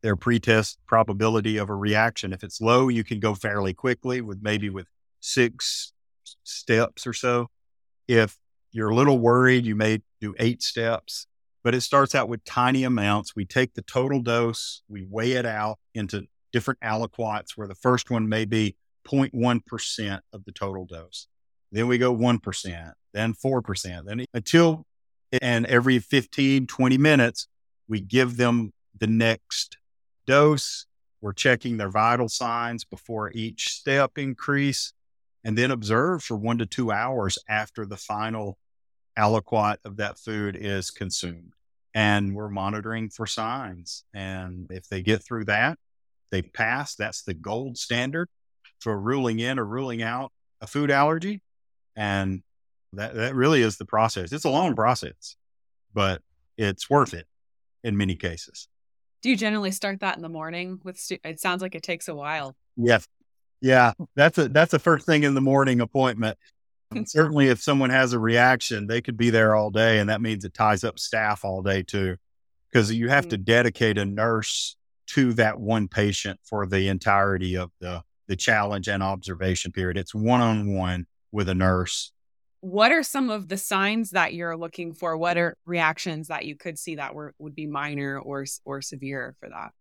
their 0.02 0.18
pretest 0.18 0.78
probability 0.88 1.56
of 1.56 1.70
a 1.70 1.76
reaction. 1.76 2.34
If 2.34 2.44
it's 2.44 2.60
low, 2.60 2.90
you 2.90 3.06
can 3.06 3.22
go 3.22 3.36
fairly 3.36 3.74
quickly 3.74 4.20
with 4.20 4.40
maybe 4.42 4.70
with 4.70 4.88
six 5.22 5.94
steps 6.44 7.08
or 7.08 7.14
so. 7.14 7.48
If 8.10 8.38
you're 8.74 8.90
a 8.90 8.96
little 8.96 9.20
worried, 9.20 9.66
you 9.66 9.78
may 9.78 10.02
do 10.20 10.36
eight 10.38 10.62
steps, 10.62 11.28
but 11.64 11.74
it 11.74 11.82
starts 11.82 12.14
out 12.14 12.30
with 12.30 12.44
tiny 12.44 12.84
amounts. 12.84 13.36
We 13.36 13.46
take 13.46 13.74
the 13.74 13.82
total 13.82 14.22
dose, 14.22 14.82
we 14.88 15.06
weigh 15.10 15.34
it 15.34 15.46
out 15.46 15.80
into 15.94 16.28
different 16.52 16.80
aliquots 16.82 17.52
where 17.56 17.68
the 17.68 17.76
first 17.76 18.12
one 18.12 18.30
may 18.30 18.46
be 18.46 18.76
0.1% 19.08 20.20
of 20.32 20.46
the 20.46 20.52
total 20.52 20.86
dose. 20.86 21.28
Then 21.72 21.88
we 21.88 21.98
go 21.98 22.16
1%, 22.16 22.94
then 23.14 23.34
4%, 23.34 24.06
then 24.06 24.26
until, 24.34 24.86
and 25.42 25.66
every 25.66 26.00
15, 26.00 26.68
20 26.68 26.98
minutes, 26.98 27.48
we 27.88 28.00
give 28.00 28.38
them 28.38 28.72
the 28.98 29.08
next 29.08 29.78
dose. 30.26 30.86
We're 31.22 31.34
checking 31.34 31.78
their 31.78 31.90
vital 31.90 32.30
signs 32.30 32.84
before 32.84 33.32
each 33.34 33.70
step 33.70 34.18
increase 34.18 34.94
and 35.44 35.58
then 35.58 35.72
observe 35.72 36.24
for 36.24 36.38
one 36.38 36.58
to 36.60 36.66
two 36.66 36.92
hours 36.92 37.38
after 37.50 37.86
the 37.86 37.98
final 37.98 38.58
aliquot 39.18 39.78
of 39.86 39.98
that 39.98 40.18
food 40.18 40.58
is 40.60 40.92
consumed. 40.92 41.54
And 41.96 42.36
we're 42.36 42.50
monitoring 42.50 43.10
for 43.10 43.28
signs. 43.28 44.04
And 44.14 44.68
if 44.72 44.88
they 44.88 45.02
get 45.02 45.24
through 45.24 45.46
that, 45.46 45.78
they 46.32 46.42
pass. 46.42 46.96
That's 46.96 47.22
the 47.22 47.36
gold 47.36 47.78
standard 47.78 48.28
for 48.80 49.00
ruling 49.00 49.40
in 49.40 49.60
or 49.60 49.66
ruling 49.66 50.02
out 50.02 50.32
a 50.62 50.68
food 50.68 50.90
allergy. 50.90 51.42
And 51.96 52.42
that, 52.94 53.14
that 53.14 53.36
really 53.36 53.62
is 53.62 53.78
the 53.78 53.86
process. 53.86 54.32
It's 54.32 54.46
a 54.46 54.50
long 54.50 54.76
process, 54.76 55.36
but 55.94 56.22
it's 56.58 56.90
worth 56.90 57.14
it 57.14 57.28
in 57.84 57.98
many 57.98 58.16
cases. 58.16 58.68
Do 59.22 59.30
you 59.30 59.38
generally 59.38 59.72
start 59.72 60.00
that 60.02 60.16
in 60.16 60.22
the 60.22 60.30
morning 60.30 60.80
with 60.84 60.98
stu- 60.98 61.20
it 61.24 61.40
sounds 61.40 61.62
like 61.62 61.76
it 61.76 61.84
takes 61.84 62.08
a 62.08 62.16
while. 62.16 62.56
Yes. 62.76 63.08
Yeah. 63.62 63.94
That's 64.16 64.38
a 64.38 64.50
that's 64.50 64.72
the 64.72 64.80
first 64.80 65.06
thing 65.06 65.24
in 65.24 65.34
the 65.34 65.42
morning 65.42 65.80
appointment. 65.80 66.38
Certainly, 67.06 67.48
if 67.48 67.62
someone 67.62 67.90
has 67.90 68.14
a 68.14 68.20
reaction, 68.20 68.88
they 68.88 69.02
could 69.02 69.18
be 69.18 69.30
there 69.30 69.56
all 69.56 69.70
day, 69.70 70.00
and 70.00 70.10
that 70.10 70.22
means 70.22 70.46
it 70.46 70.54
ties 70.54 70.84
up 70.84 71.00
staff 71.00 71.44
all 71.44 71.62
day 71.62 71.84
too, 71.84 72.18
because 72.72 72.92
you 72.94 73.10
have 73.10 73.26
mm-hmm. 73.26 73.32
to 73.32 73.38
dedicate 73.38 73.98
a 73.98 74.06
nurse 74.06 74.76
to 75.08 75.34
that 75.34 75.60
one 75.60 75.88
patient 75.88 76.40
for 76.44 76.66
the 76.66 76.88
entirety 76.88 77.56
of 77.56 77.72
the 77.80 78.04
the 78.28 78.36
challenge 78.36 78.88
and 78.88 79.04
observation 79.04 79.72
period. 79.72 79.98
It's 79.98 80.16
one 80.16 80.42
on 80.42 80.74
one 80.74 81.08
with 81.32 81.50
a 81.50 81.56
nurse. 81.56 82.12
What 82.62 82.94
are 82.94 83.04
some 83.04 83.30
of 83.30 83.50
the 83.50 83.58
signs 83.58 84.12
that 84.12 84.34
you're 84.34 84.56
looking 84.56 84.94
for? 84.94 85.18
What 85.18 85.38
are 85.38 85.58
reactions 85.66 86.30
that 86.30 86.46
you 86.46 86.56
could 86.56 86.80
see 86.80 86.96
that 86.96 87.14
were 87.14 87.34
would 87.38 87.56
be 87.56 87.68
minor 87.68 88.18
or 88.20 88.46
or 88.64 88.82
severe 88.82 89.36
for 89.40 89.50
that? 89.50 89.72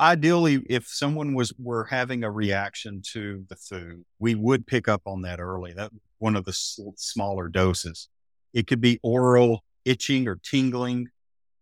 Ideally, 0.00 0.64
if 0.68 0.88
someone 0.88 1.34
was 1.34 1.52
were 1.58 1.84
having 1.84 2.24
a 2.24 2.30
reaction 2.30 3.02
to 3.12 3.44
the 3.48 3.54
food, 3.54 4.04
we 4.18 4.34
would 4.34 4.66
pick 4.66 4.88
up 4.88 5.02
on 5.06 5.22
that 5.22 5.38
early. 5.38 5.72
That 5.72 5.92
one 6.22 6.36
of 6.36 6.44
the 6.44 6.52
smaller 6.52 7.48
doses. 7.48 8.08
It 8.54 8.68
could 8.68 8.80
be 8.80 9.00
oral 9.02 9.64
itching 9.84 10.28
or 10.28 10.36
tingling, 10.36 11.08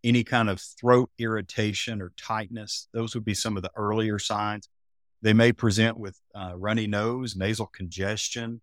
any 0.04 0.22
kind 0.22 0.50
of 0.50 0.60
throat 0.60 1.10
irritation 1.18 2.02
or 2.02 2.12
tightness. 2.18 2.86
Those 2.92 3.14
would 3.14 3.24
be 3.24 3.32
some 3.32 3.56
of 3.56 3.62
the 3.62 3.70
earlier 3.74 4.18
signs. 4.18 4.68
They 5.22 5.32
may 5.32 5.52
present 5.52 5.98
with 5.98 6.18
uh, 6.34 6.52
runny 6.56 6.86
nose, 6.86 7.36
nasal 7.36 7.66
congestion, 7.66 8.60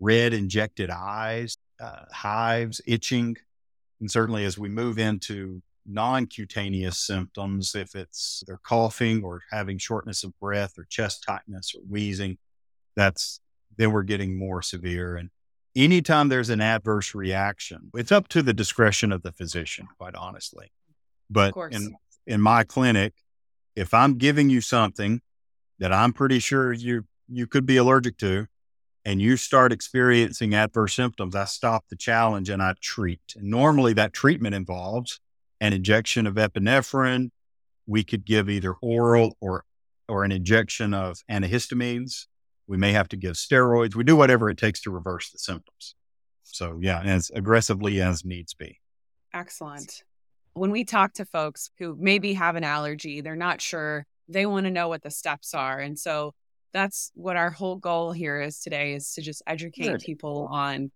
red 0.00 0.34
injected 0.34 0.90
eyes, 0.90 1.56
uh, 1.80 2.06
hives, 2.12 2.80
itching. 2.84 3.36
And 4.00 4.10
certainly 4.10 4.44
as 4.44 4.58
we 4.58 4.68
move 4.68 4.98
into 4.98 5.62
non 5.86 6.26
cutaneous 6.26 6.98
symptoms, 6.98 7.76
if 7.76 7.94
it's 7.94 8.42
they're 8.48 8.60
coughing 8.64 9.22
or 9.22 9.42
having 9.52 9.78
shortness 9.78 10.24
of 10.24 10.36
breath 10.40 10.72
or 10.76 10.86
chest 10.90 11.24
tightness 11.24 11.72
or 11.72 11.82
wheezing, 11.88 12.38
that's 12.96 13.40
then 13.76 13.92
we're 13.92 14.02
getting 14.02 14.38
more 14.38 14.62
severe. 14.62 15.16
And 15.16 15.30
anytime 15.76 16.28
there's 16.28 16.50
an 16.50 16.60
adverse 16.60 17.14
reaction, 17.14 17.90
it's 17.94 18.10
up 18.10 18.28
to 18.28 18.42
the 18.42 18.54
discretion 18.54 19.12
of 19.12 19.22
the 19.22 19.32
physician, 19.32 19.86
quite 19.98 20.14
honestly. 20.14 20.72
But 21.30 21.54
in, 21.72 21.94
in 22.26 22.40
my 22.40 22.64
clinic, 22.64 23.12
if 23.76 23.92
I'm 23.92 24.16
giving 24.16 24.48
you 24.48 24.60
something 24.60 25.20
that 25.78 25.92
I'm 25.92 26.12
pretty 26.12 26.38
sure 26.38 26.72
you 26.72 27.04
you 27.28 27.46
could 27.46 27.66
be 27.66 27.76
allergic 27.76 28.16
to, 28.18 28.46
and 29.04 29.20
you 29.20 29.36
start 29.36 29.72
experiencing 29.72 30.54
adverse 30.54 30.94
symptoms, 30.94 31.36
I 31.36 31.44
stop 31.44 31.84
the 31.88 31.96
challenge 31.96 32.48
and 32.48 32.62
I 32.62 32.74
treat. 32.80 33.20
And 33.36 33.50
normally 33.50 33.92
that 33.94 34.12
treatment 34.12 34.54
involves 34.54 35.20
an 35.60 35.72
injection 35.72 36.26
of 36.26 36.34
epinephrine. 36.34 37.30
We 37.86 38.02
could 38.02 38.24
give 38.24 38.48
either 38.48 38.74
oral 38.82 39.36
or 39.40 39.64
or 40.08 40.24
an 40.24 40.32
injection 40.32 40.94
of 40.94 41.18
antihistamines. 41.30 42.26
We 42.66 42.76
may 42.76 42.92
have 42.92 43.08
to 43.08 43.16
give 43.16 43.34
steroids. 43.34 43.94
We 43.94 44.04
do 44.04 44.16
whatever 44.16 44.50
it 44.50 44.58
takes 44.58 44.80
to 44.82 44.90
reverse 44.90 45.30
the 45.30 45.38
symptoms. 45.38 45.94
So 46.42 46.78
yeah, 46.80 47.02
as 47.02 47.30
aggressively 47.34 48.00
as 48.00 48.24
needs 48.24 48.54
be. 48.54 48.80
Excellent. 49.34 50.02
When 50.54 50.70
we 50.70 50.84
talk 50.84 51.12
to 51.14 51.24
folks 51.24 51.70
who 51.78 51.96
maybe 51.98 52.32
have 52.34 52.56
an 52.56 52.64
allergy, 52.64 53.20
they're 53.20 53.36
not 53.36 53.60
sure 53.60 54.06
they 54.28 54.46
want 54.46 54.64
to 54.64 54.70
know 54.70 54.88
what 54.88 55.02
the 55.02 55.10
steps 55.10 55.54
are. 55.54 55.78
And 55.78 55.98
so 55.98 56.34
that's 56.72 57.10
what 57.14 57.36
our 57.36 57.50
whole 57.50 57.76
goal 57.76 58.12
here 58.12 58.40
is 58.40 58.60
today 58.60 58.94
is 58.94 59.12
to 59.14 59.22
just 59.22 59.42
educate 59.46 59.88
Good. 59.88 60.00
people 60.00 60.48
on 60.50 60.90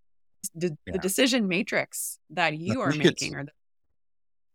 the, 0.55 0.77
yeah. 0.87 0.95
the, 0.95 0.99
decision 0.99 1.49
matrix 1.49 2.19
that 2.31 2.57
you 2.57 2.81
are 2.81 2.93
making 2.93 3.37
or 3.37 3.45
the- 3.45 3.53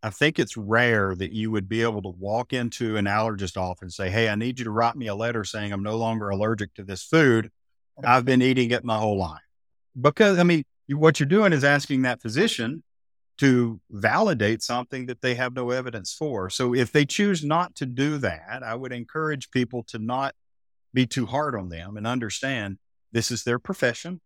I 0.06 0.10
think 0.10 0.38
it's 0.38 0.56
rare 0.56 1.16
that 1.16 1.32
you 1.32 1.50
would 1.50 1.68
be 1.68 1.82
able 1.82 2.00
to 2.02 2.10
walk 2.10 2.52
into 2.52 2.96
an 2.96 3.06
allergist 3.06 3.56
office 3.56 3.82
and 3.82 3.92
say, 3.92 4.08
Hey, 4.08 4.28
I 4.28 4.36
need 4.36 4.60
you 4.60 4.64
to 4.64 4.70
write 4.70 4.94
me 4.94 5.08
a 5.08 5.16
letter 5.16 5.42
saying 5.42 5.72
I'm 5.72 5.82
no 5.82 5.96
longer 5.96 6.30
allergic 6.30 6.74
to 6.74 6.84
this 6.84 7.02
food. 7.02 7.50
I've 8.04 8.24
been 8.24 8.40
eating 8.40 8.70
it 8.70 8.84
my 8.84 8.98
whole 8.98 9.18
life. 9.18 9.40
Because, 10.00 10.38
I 10.38 10.44
mean, 10.44 10.62
what 10.88 11.18
you're 11.18 11.28
doing 11.28 11.52
is 11.52 11.64
asking 11.64 12.02
that 12.02 12.22
physician 12.22 12.84
to 13.38 13.80
validate 13.90 14.62
something 14.62 15.06
that 15.06 15.22
they 15.22 15.34
have 15.34 15.54
no 15.54 15.70
evidence 15.70 16.14
for. 16.14 16.50
So 16.50 16.72
if 16.72 16.92
they 16.92 17.04
choose 17.04 17.44
not 17.44 17.74
to 17.74 17.84
do 17.84 18.18
that, 18.18 18.62
I 18.62 18.76
would 18.76 18.92
encourage 18.92 19.50
people 19.50 19.82
to 19.88 19.98
not 19.98 20.36
be 20.94 21.04
too 21.06 21.26
hard 21.26 21.56
on 21.56 21.68
them 21.68 21.96
and 21.96 22.06
understand 22.06 22.78
this 23.10 23.32
is 23.32 23.42
their 23.42 23.58
profession 23.58 24.20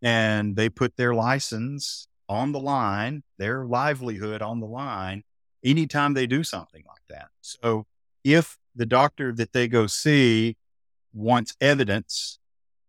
and 0.00 0.54
they 0.54 0.68
put 0.68 0.96
their 0.96 1.12
license 1.12 2.06
on 2.28 2.52
the 2.52 2.60
line, 2.60 3.22
their 3.38 3.64
livelihood 3.64 4.42
on 4.42 4.60
the 4.60 4.66
line 4.66 5.22
anytime 5.64 6.14
they 6.14 6.26
do 6.26 6.44
something 6.44 6.84
like 6.86 7.02
that. 7.08 7.28
So 7.40 7.86
if 8.22 8.58
the 8.74 8.86
doctor 8.86 9.32
that 9.32 9.52
they 9.52 9.68
go 9.68 9.86
see 9.86 10.56
wants 11.12 11.54
evidence, 11.60 12.38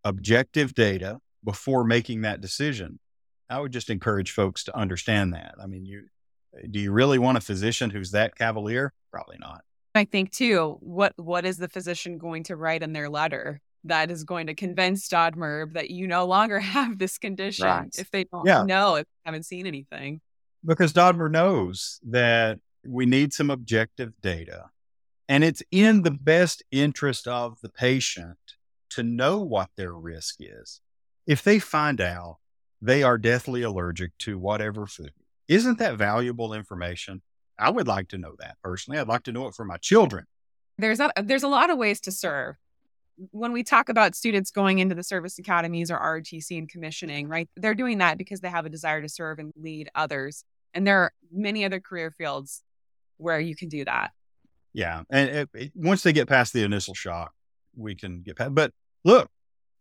objective 0.04 0.74
data 0.74 1.19
before 1.43 1.84
making 1.84 2.21
that 2.21 2.41
decision, 2.41 3.00
I 3.50 3.60
would 3.60 3.71
just 3.71 3.89
encourage 3.89 4.32
folks 4.32 4.63
to 4.65 4.78
understand 4.78 5.34
that. 5.34 5.56
I 5.62 5.67
mean, 5.67 5.86
you 5.86 6.08
do 6.71 6.80
you 6.80 6.91
really 6.91 7.19
want 7.19 7.38
a 7.38 7.41
physician 7.41 7.89
who's 7.89 8.12
that 8.12 8.36
cavalier? 8.36 8.93
Probably 9.12 9.38
not. 9.39 9.62
I 9.93 10.06
think 10.06 10.32
too, 10.32 10.78
what 10.80 11.13
what 11.17 11.45
is 11.45 11.58
the 11.58 11.69
physician 11.69 12.17
going 12.17 12.43
to 12.43 12.56
write 12.56 12.84
in 12.84 12.93
their 12.93 13.10
letter 13.10 13.62
that 13.86 14.12
is 14.12 14.24
going 14.24 14.48
to 14.48 14.54
convince 14.54 15.08
DoDMERB 15.08 15.74
that 15.74 15.89
you 15.89 16.08
no 16.08 16.26
longer 16.26 16.60
have 16.76 16.98
this 16.98 17.17
condition 17.17 17.65
right. 17.65 17.95
if 17.98 18.12
they 18.12 18.26
don't 18.26 18.45
yeah. 18.45 18.63
know 18.63 18.95
if 18.95 19.06
they 19.06 19.30
haven't 19.30 19.43
seen 19.43 19.67
anything? 19.67 20.21
Because 20.65 20.93
DoDMERB 20.93 21.32
knows 21.32 22.00
that 22.10 22.60
we 22.86 23.06
need 23.06 23.34
some 23.34 23.50
objective 23.50 24.13
data. 24.21 24.69
And 25.28 25.43
it's 25.43 25.63
in 25.71 26.04
the 26.04 26.12
best 26.12 26.63
interest 26.71 27.28
of 27.28 27.60
the 27.62 27.69
patient 27.69 28.38
to 28.91 29.04
know 29.04 29.41
what 29.41 29.69
their 29.76 29.93
risk 29.93 30.36
is. 30.39 30.82
If 31.26 31.41
they 31.41 31.58
find 31.58 32.00
out 32.00 32.38
they 32.82 33.04
are 33.04 33.17
deathly 33.17 33.63
allergic 33.63 34.17
to 34.19 34.38
whatever 34.38 34.86
food. 34.86 35.12
Isn't 35.48 35.80
that 35.80 35.98
valuable 35.98 36.54
information? 36.54 37.21
I 37.58 37.69
would 37.69 37.88
like 37.88 38.10
to 38.10 38.17
know 38.17 38.36
that 38.39 38.58
personally. 38.62 39.00
I'd 39.00 39.08
like 39.08 39.24
to 39.24 39.32
know 39.32 39.48
it 39.48 39.56
for 39.56 39.65
my 39.65 39.78
children. 39.78 40.26
There's 40.78 41.00
a, 41.00 41.12
there's 41.24 41.43
a 41.43 41.48
lot 41.48 41.69
of 41.69 41.78
ways 41.78 42.02
to 42.02 42.12
serve. 42.12 42.56
When 43.32 43.51
we 43.51 43.63
talk 43.63 43.89
about 43.89 44.15
students 44.15 44.51
going 44.51 44.80
into 44.80 44.95
the 44.95 45.04
service 45.04 45.39
academies 45.39 45.89
or 45.89 45.97
ROTC 45.97 46.58
and 46.58 46.69
commissioning, 46.69 47.28
right? 47.28 47.49
They're 47.56 47.75
doing 47.75 47.99
that 47.99 48.17
because 48.17 48.41
they 48.41 48.49
have 48.49 48.65
a 48.65 48.69
desire 48.69 49.01
to 49.01 49.10
serve 49.10 49.39
and 49.39 49.54
lead 49.56 49.89
others. 49.95 50.43
And 50.73 50.86
there 50.86 50.99
are 50.99 51.13
many 51.32 51.63
other 51.63 51.80
career 51.80 52.12
fields 52.12 52.62
where 53.17 53.39
you 53.39 53.56
can 53.56 53.69
do 53.69 53.86
that. 53.86 54.12
Yeah. 54.73 55.04
And 55.10 55.30
it, 55.30 55.49
it, 55.54 55.71
once 55.73 56.04
they 56.04 56.12
get 56.12 56.28
past 56.28 56.51
the 56.51 56.63
initial 56.63 56.93
shock, 56.93 57.34
we 57.75 57.95
can 57.95 58.21
get 58.21 58.36
past. 58.36 58.54
But 58.54 58.73
look, 59.06 59.30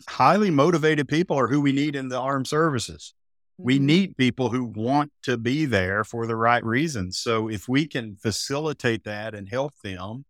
highly 0.09 0.51
motivated 0.51 1.09
people 1.09 1.39
are 1.39 1.49
who 1.49 1.61
we 1.61 1.73
need 1.73 1.97
in 1.97 2.09
the 2.09 2.19
armed 2.19 2.47
services. 2.47 3.15
Mm-hmm. 3.55 3.67
We 3.67 3.79
need 3.81 4.17
people 4.17 4.51
who 4.51 4.65
want 4.65 5.11
to 5.23 5.37
be 5.37 5.67
there 5.67 6.05
for 6.05 6.27
the 6.27 6.37
right 6.37 6.65
reasons. 6.65 7.19
So 7.19 7.49
if 7.49 7.69
we 7.69 7.87
can 7.87 8.17
facilitate 8.17 9.03
that 9.05 9.35
and 9.35 9.49
help 9.49 9.73
them 9.83 10.25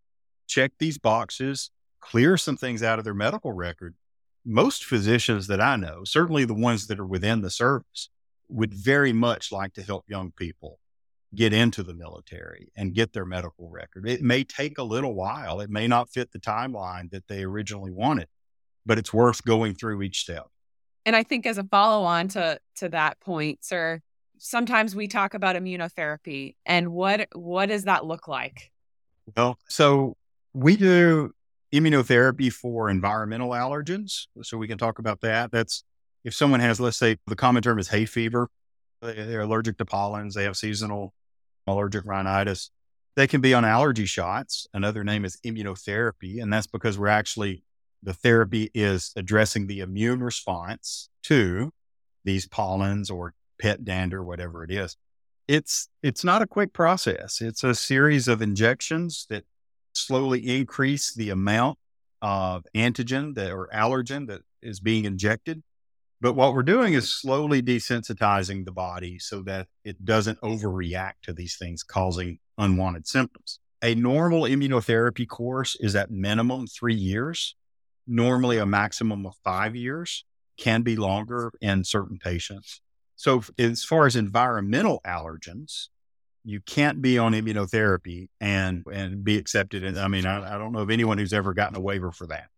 check 0.46 0.72
these 0.78 0.98
boxes, 0.98 1.70
clear 2.04 2.36
some 2.36 2.56
things 2.56 2.82
out 2.82 2.98
of 2.98 3.04
their 3.04 3.14
medical 3.14 3.52
record, 3.52 3.94
most 4.44 4.84
physicians 4.84 5.46
that 5.46 5.60
I 5.60 5.76
know, 5.76 6.04
certainly 6.04 6.44
the 6.44 6.54
ones 6.54 6.86
that 6.86 7.00
are 7.00 7.06
within 7.06 7.40
the 7.40 7.50
service, 7.50 8.10
would 8.48 8.74
very 8.74 9.12
much 9.12 9.50
like 9.50 9.72
to 9.74 9.82
help 9.82 10.04
young 10.08 10.30
people 10.32 10.78
get 11.34 11.52
into 11.52 11.82
the 11.82 11.94
military 11.94 12.70
and 12.76 12.94
get 12.94 13.12
their 13.12 13.24
medical 13.24 13.68
record. 13.68 14.08
It 14.08 14.22
may 14.22 14.44
take 14.44 14.78
a 14.78 14.82
little 14.84 15.14
while. 15.14 15.60
It 15.60 15.70
may 15.70 15.88
not 15.88 16.10
fit 16.10 16.30
the 16.30 16.38
timeline 16.38 17.10
that 17.10 17.26
they 17.26 17.42
originally 17.42 17.90
wanted 17.90 18.28
but 18.86 18.98
it's 18.98 19.12
worth 19.12 19.44
going 19.44 19.74
through 19.74 20.02
each 20.02 20.20
step. 20.20 20.46
And 21.06 21.14
I 21.14 21.22
think 21.22 21.46
as 21.46 21.58
a 21.58 21.64
follow 21.64 22.04
on 22.04 22.28
to 22.28 22.58
to 22.76 22.88
that 22.90 23.20
point, 23.20 23.64
sir, 23.64 24.00
sometimes 24.38 24.96
we 24.96 25.06
talk 25.06 25.34
about 25.34 25.56
immunotherapy 25.56 26.56
and 26.64 26.92
what 26.92 27.28
what 27.34 27.66
does 27.66 27.84
that 27.84 28.04
look 28.04 28.28
like? 28.28 28.70
Well, 29.36 29.58
so 29.68 30.16
we 30.52 30.76
do 30.76 31.32
immunotherapy 31.74 32.52
for 32.52 32.88
environmental 32.88 33.50
allergens. 33.50 34.26
So 34.42 34.56
we 34.56 34.68
can 34.68 34.78
talk 34.78 34.98
about 34.98 35.20
that. 35.22 35.50
That's 35.50 35.84
if 36.24 36.34
someone 36.34 36.60
has, 36.60 36.80
let's 36.80 36.96
say, 36.96 37.16
the 37.26 37.36
common 37.36 37.62
term 37.62 37.78
is 37.78 37.88
hay 37.88 38.06
fever, 38.06 38.48
they're 39.02 39.42
allergic 39.42 39.76
to 39.78 39.84
pollens, 39.84 40.34
they 40.34 40.44
have 40.44 40.56
seasonal 40.56 41.12
allergic 41.66 42.04
rhinitis. 42.06 42.70
They 43.16 43.26
can 43.26 43.40
be 43.40 43.54
on 43.54 43.64
allergy 43.64 44.06
shots. 44.06 44.66
Another 44.72 45.04
name 45.04 45.24
is 45.24 45.38
immunotherapy. 45.44 46.42
And 46.42 46.52
that's 46.52 46.66
because 46.66 46.98
we're 46.98 47.08
actually 47.08 47.62
the 48.02 48.14
therapy 48.14 48.70
is 48.74 49.12
addressing 49.16 49.66
the 49.66 49.80
immune 49.80 50.22
response 50.22 51.08
to 51.24 51.72
these 52.24 52.46
pollens 52.46 53.10
or 53.10 53.34
pet 53.60 53.84
dander, 53.84 54.22
whatever 54.22 54.64
it 54.64 54.70
is. 54.70 54.96
It's 55.48 55.88
it's 56.02 56.24
not 56.24 56.42
a 56.42 56.46
quick 56.46 56.72
process. 56.72 57.40
It's 57.40 57.64
a 57.64 57.74
series 57.74 58.28
of 58.28 58.42
injections 58.42 59.26
that 59.30 59.44
slowly 59.94 60.58
increase 60.58 61.14
the 61.14 61.30
amount 61.30 61.78
of 62.22 62.66
antigen 62.74 63.34
that 63.34 63.52
or 63.52 63.68
allergen 63.72 64.26
that 64.28 64.42
is 64.62 64.80
being 64.80 65.04
injected. 65.04 65.62
But 66.20 66.34
what 66.34 66.54
we're 66.54 66.62
doing 66.62 66.94
is 66.94 67.12
slowly 67.12 67.62
desensitizing 67.62 68.64
the 68.64 68.72
body 68.72 69.18
so 69.18 69.42
that 69.42 69.68
it 69.84 70.04
doesn't 70.04 70.40
overreact 70.40 71.20
to 71.24 71.32
these 71.32 71.56
things, 71.56 71.82
causing 71.82 72.38
unwanted 72.56 73.06
symptoms. 73.06 73.60
A 73.82 73.94
normal 73.94 74.42
immunotherapy 74.42 75.28
course 75.28 75.76
is 75.80 75.94
at 75.94 76.10
minimum 76.10 76.66
three 76.66 76.94
years 76.94 77.56
normally 78.06 78.58
a 78.58 78.66
maximum 78.66 79.26
of 79.26 79.34
five 79.42 79.74
years. 79.74 80.24
can 80.56 80.82
be 80.82 80.94
longer 80.94 81.50
in 81.60 81.82
certain 81.82 82.16
patients. 82.16 82.80
So, 83.16 83.42
as 83.58 83.82
far 83.82 84.06
as 84.06 84.14
environmental 84.14 85.00
allergens, 85.04 85.88
you 86.44 86.60
can't 86.60 87.00
be 87.00 87.18
on 87.18 87.32
immunotherapy 87.32 88.28
and 88.40 88.84
and 88.92 89.24
be 89.24 89.38
accepted. 89.38 89.82
And 89.82 89.98
I 89.98 90.08
mean, 90.08 90.26
I, 90.26 90.54
I 90.54 90.58
don't 90.58 90.72
know 90.72 90.80
of 90.80 90.90
anyone 90.90 91.18
who's 91.18 91.32
ever 91.32 91.54
gotten 91.54 91.76
a 91.76 91.80
waiver 91.80 92.12
for 92.12 92.26
that. 92.26 92.48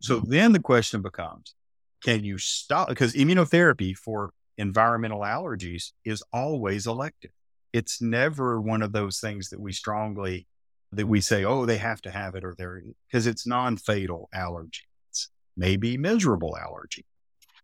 So 0.00 0.20
mm-hmm. 0.20 0.30
then 0.30 0.52
the 0.52 0.60
question 0.60 1.02
becomes, 1.02 1.54
can 2.02 2.24
you 2.24 2.38
stop? 2.38 2.88
Because 2.88 3.14
immunotherapy 3.14 3.96
for 3.96 4.32
environmental 4.58 5.20
allergies 5.20 5.92
is 6.04 6.22
always 6.32 6.86
elective. 6.86 7.32
It's 7.72 8.00
never 8.00 8.60
one 8.60 8.82
of 8.82 8.92
those 8.92 9.18
things 9.18 9.48
that 9.50 9.60
we 9.60 9.72
strongly 9.72 10.46
that 10.92 11.06
we 11.06 11.20
say, 11.20 11.44
oh, 11.44 11.64
they 11.64 11.78
have 11.78 12.02
to 12.02 12.10
have 12.10 12.34
it 12.34 12.44
or 12.44 12.54
they're 12.56 12.82
because 13.06 13.26
it's 13.26 13.46
non-fatal 13.46 14.28
allergy. 14.32 14.82
It's 15.10 15.30
maybe 15.56 15.96
miserable 15.96 16.56
allergy, 16.56 17.06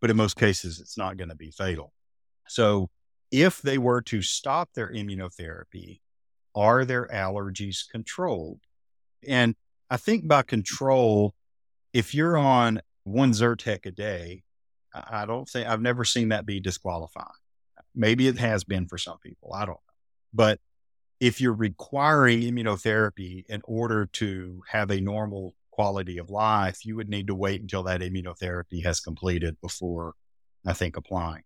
but 0.00 0.10
in 0.10 0.16
most 0.16 0.36
cases, 0.36 0.80
it's 0.80 0.96
not 0.96 1.18
going 1.18 1.28
to 1.28 1.36
be 1.36 1.50
fatal. 1.50 1.92
So 2.48 2.90
if 3.30 3.60
they 3.62 3.78
were 3.78 4.02
to 4.02 4.22
stop 4.22 4.70
their 4.74 4.92
immunotherapy, 4.92 6.00
are 6.54 6.84
their 6.84 7.06
allergies 7.08 7.88
controlled? 7.90 8.60
And 9.26 9.54
I 9.90 9.96
think 9.96 10.26
by 10.26 10.42
control, 10.42 11.34
if 11.92 12.14
you're 12.14 12.36
on 12.36 12.80
one 13.04 13.32
Zyrtec 13.32 13.86
a 13.86 13.90
day, 13.90 14.42
I 14.94 15.26
don't 15.26 15.48
think 15.48 15.68
I've 15.68 15.82
never 15.82 16.04
seen 16.04 16.30
that 16.30 16.46
be 16.46 16.60
disqualifying. 16.60 17.26
Maybe 17.94 18.28
it 18.28 18.38
has 18.38 18.64
been 18.64 18.86
for 18.86 18.98
some 18.98 19.18
people. 19.22 19.52
I 19.54 19.60
don't 19.60 19.70
know. 19.70 19.80
But 20.32 20.60
if 21.20 21.40
you're 21.40 21.52
requiring 21.52 22.42
immunotherapy 22.42 23.44
in 23.48 23.60
order 23.64 24.06
to 24.14 24.62
have 24.68 24.90
a 24.90 25.00
normal 25.00 25.54
quality 25.70 26.18
of 26.18 26.30
life, 26.30 26.84
you 26.84 26.96
would 26.96 27.08
need 27.08 27.26
to 27.28 27.34
wait 27.34 27.60
until 27.60 27.82
that 27.84 28.00
immunotherapy 28.00 28.84
has 28.84 29.00
completed 29.00 29.56
before 29.60 30.14
I 30.66 30.72
think 30.72 30.96
applying. 30.96 31.42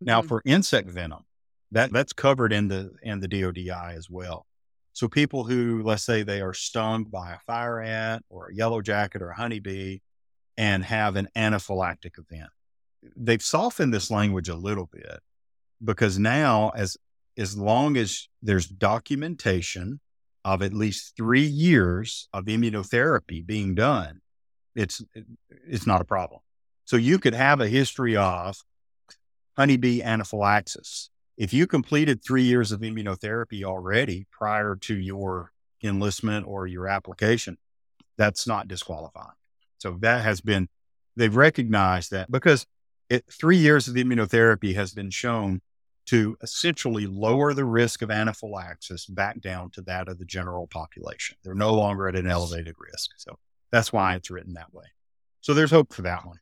Now, 0.00 0.20
mm-hmm. 0.20 0.28
for 0.28 0.42
insect 0.44 0.88
venom, 0.90 1.24
that 1.72 1.92
that's 1.92 2.12
covered 2.12 2.52
in 2.52 2.68
the 2.68 2.92
in 3.02 3.20
the 3.20 3.28
DODI 3.28 3.94
as 3.96 4.08
well. 4.10 4.46
So 4.92 5.08
people 5.08 5.44
who, 5.44 5.82
let's 5.82 6.04
say, 6.04 6.22
they 6.22 6.40
are 6.40 6.54
stung 6.54 7.04
by 7.04 7.32
a 7.32 7.38
fire 7.40 7.80
ant 7.80 8.24
or 8.30 8.48
a 8.48 8.54
yellow 8.54 8.80
jacket 8.80 9.20
or 9.20 9.30
a 9.30 9.36
honeybee, 9.36 9.98
and 10.56 10.84
have 10.84 11.16
an 11.16 11.28
anaphylactic 11.36 12.18
event, 12.18 12.50
they've 13.16 13.42
softened 13.42 13.92
this 13.92 14.10
language 14.10 14.48
a 14.48 14.54
little 14.54 14.88
bit 14.90 15.20
because 15.84 16.18
now, 16.18 16.70
as 16.74 16.96
as 17.36 17.56
long 17.56 17.96
as 17.96 18.28
there's 18.42 18.66
documentation 18.66 20.00
of 20.44 20.62
at 20.62 20.72
least 20.72 21.14
three 21.16 21.44
years 21.44 22.28
of 22.32 22.46
immunotherapy 22.46 23.44
being 23.44 23.74
done, 23.74 24.20
it's 24.74 25.02
it's 25.66 25.86
not 25.86 26.00
a 26.00 26.04
problem. 26.04 26.40
So 26.84 26.96
you 26.96 27.18
could 27.18 27.34
have 27.34 27.60
a 27.60 27.68
history 27.68 28.16
of 28.16 28.56
honeybee 29.56 30.02
anaphylaxis. 30.02 31.10
If 31.36 31.52
you 31.52 31.66
completed 31.66 32.22
three 32.22 32.44
years 32.44 32.72
of 32.72 32.80
immunotherapy 32.80 33.62
already 33.62 34.26
prior 34.30 34.76
to 34.82 34.96
your 34.96 35.52
enlistment 35.82 36.46
or 36.46 36.66
your 36.66 36.88
application, 36.88 37.58
that's 38.16 38.46
not 38.46 38.68
disqualifying. 38.68 39.36
So 39.78 39.98
that 40.00 40.24
has 40.24 40.40
been, 40.40 40.68
they've 41.16 41.34
recognized 41.36 42.10
that 42.12 42.30
because 42.30 42.66
it, 43.10 43.24
three 43.30 43.58
years 43.58 43.86
of 43.86 43.94
the 43.94 44.02
immunotherapy 44.02 44.74
has 44.74 44.92
been 44.92 45.10
shown 45.10 45.60
to 46.06 46.36
essentially 46.40 47.06
lower 47.06 47.52
the 47.52 47.64
risk 47.64 48.00
of 48.00 48.10
anaphylaxis 48.10 49.06
back 49.06 49.40
down 49.40 49.70
to 49.72 49.82
that 49.82 50.08
of 50.08 50.18
the 50.18 50.24
general 50.24 50.66
population. 50.68 51.36
They're 51.42 51.54
no 51.54 51.74
longer 51.74 52.08
at 52.08 52.16
an 52.16 52.26
elevated 52.26 52.76
risk. 52.78 53.10
So 53.16 53.38
that's 53.70 53.92
why 53.92 54.14
it's 54.14 54.30
written 54.30 54.54
that 54.54 54.72
way. 54.72 54.84
So 55.40 55.52
there's 55.52 55.70
hope 55.70 55.92
for 55.92 56.02
that 56.02 56.24
one. 56.24 56.38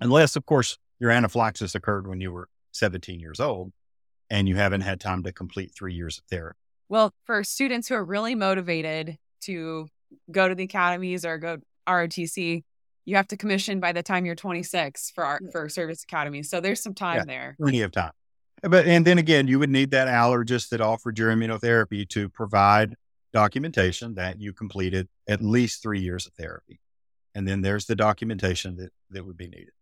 Unless, 0.00 0.34
of 0.36 0.46
course, 0.46 0.78
your 0.98 1.10
anaphylaxis 1.10 1.74
occurred 1.74 2.06
when 2.06 2.20
you 2.20 2.32
were 2.32 2.48
17 2.72 3.20
years 3.20 3.40
old 3.40 3.72
and 4.30 4.48
you 4.48 4.56
haven't 4.56 4.80
had 4.80 5.00
time 5.00 5.22
to 5.22 5.32
complete 5.32 5.72
three 5.76 5.94
years 5.94 6.18
of 6.18 6.24
therapy. 6.24 6.58
Well, 6.88 7.12
for 7.24 7.44
students 7.44 7.88
who 7.88 7.94
are 7.94 8.04
really 8.04 8.34
motivated 8.34 9.18
to 9.42 9.88
go 10.30 10.48
to 10.48 10.54
the 10.54 10.64
academies 10.64 11.24
or 11.24 11.38
go 11.38 11.58
ROTC, 11.86 12.62
you 13.04 13.16
have 13.16 13.28
to 13.28 13.36
commission 13.36 13.80
by 13.80 13.92
the 13.92 14.02
time 14.02 14.24
you're 14.24 14.34
26 14.34 15.10
for 15.14 15.24
our, 15.24 15.40
for 15.50 15.68
service 15.68 16.04
academies. 16.04 16.48
So 16.48 16.60
there's 16.60 16.82
some 16.82 16.94
time 16.94 17.16
yeah, 17.18 17.24
there. 17.26 17.56
Plenty 17.60 17.82
of 17.82 17.92
time. 17.92 18.12
But 18.62 18.86
and 18.86 19.04
then 19.04 19.18
again, 19.18 19.48
you 19.48 19.58
would 19.58 19.70
need 19.70 19.90
that 19.90 20.06
allergist 20.06 20.68
that 20.68 20.80
offered 20.80 21.18
your 21.18 21.30
immunotherapy 21.34 22.08
to 22.10 22.28
provide 22.28 22.94
documentation 23.32 24.14
that 24.14 24.40
you 24.40 24.52
completed 24.52 25.08
at 25.28 25.42
least 25.42 25.82
three 25.82 26.00
years 26.00 26.26
of 26.26 26.32
therapy. 26.34 26.80
And 27.34 27.48
then 27.48 27.62
there's 27.62 27.86
the 27.86 27.96
documentation 27.96 28.76
that, 28.76 28.90
that 29.10 29.26
would 29.26 29.36
be 29.36 29.48
needed. 29.48 29.72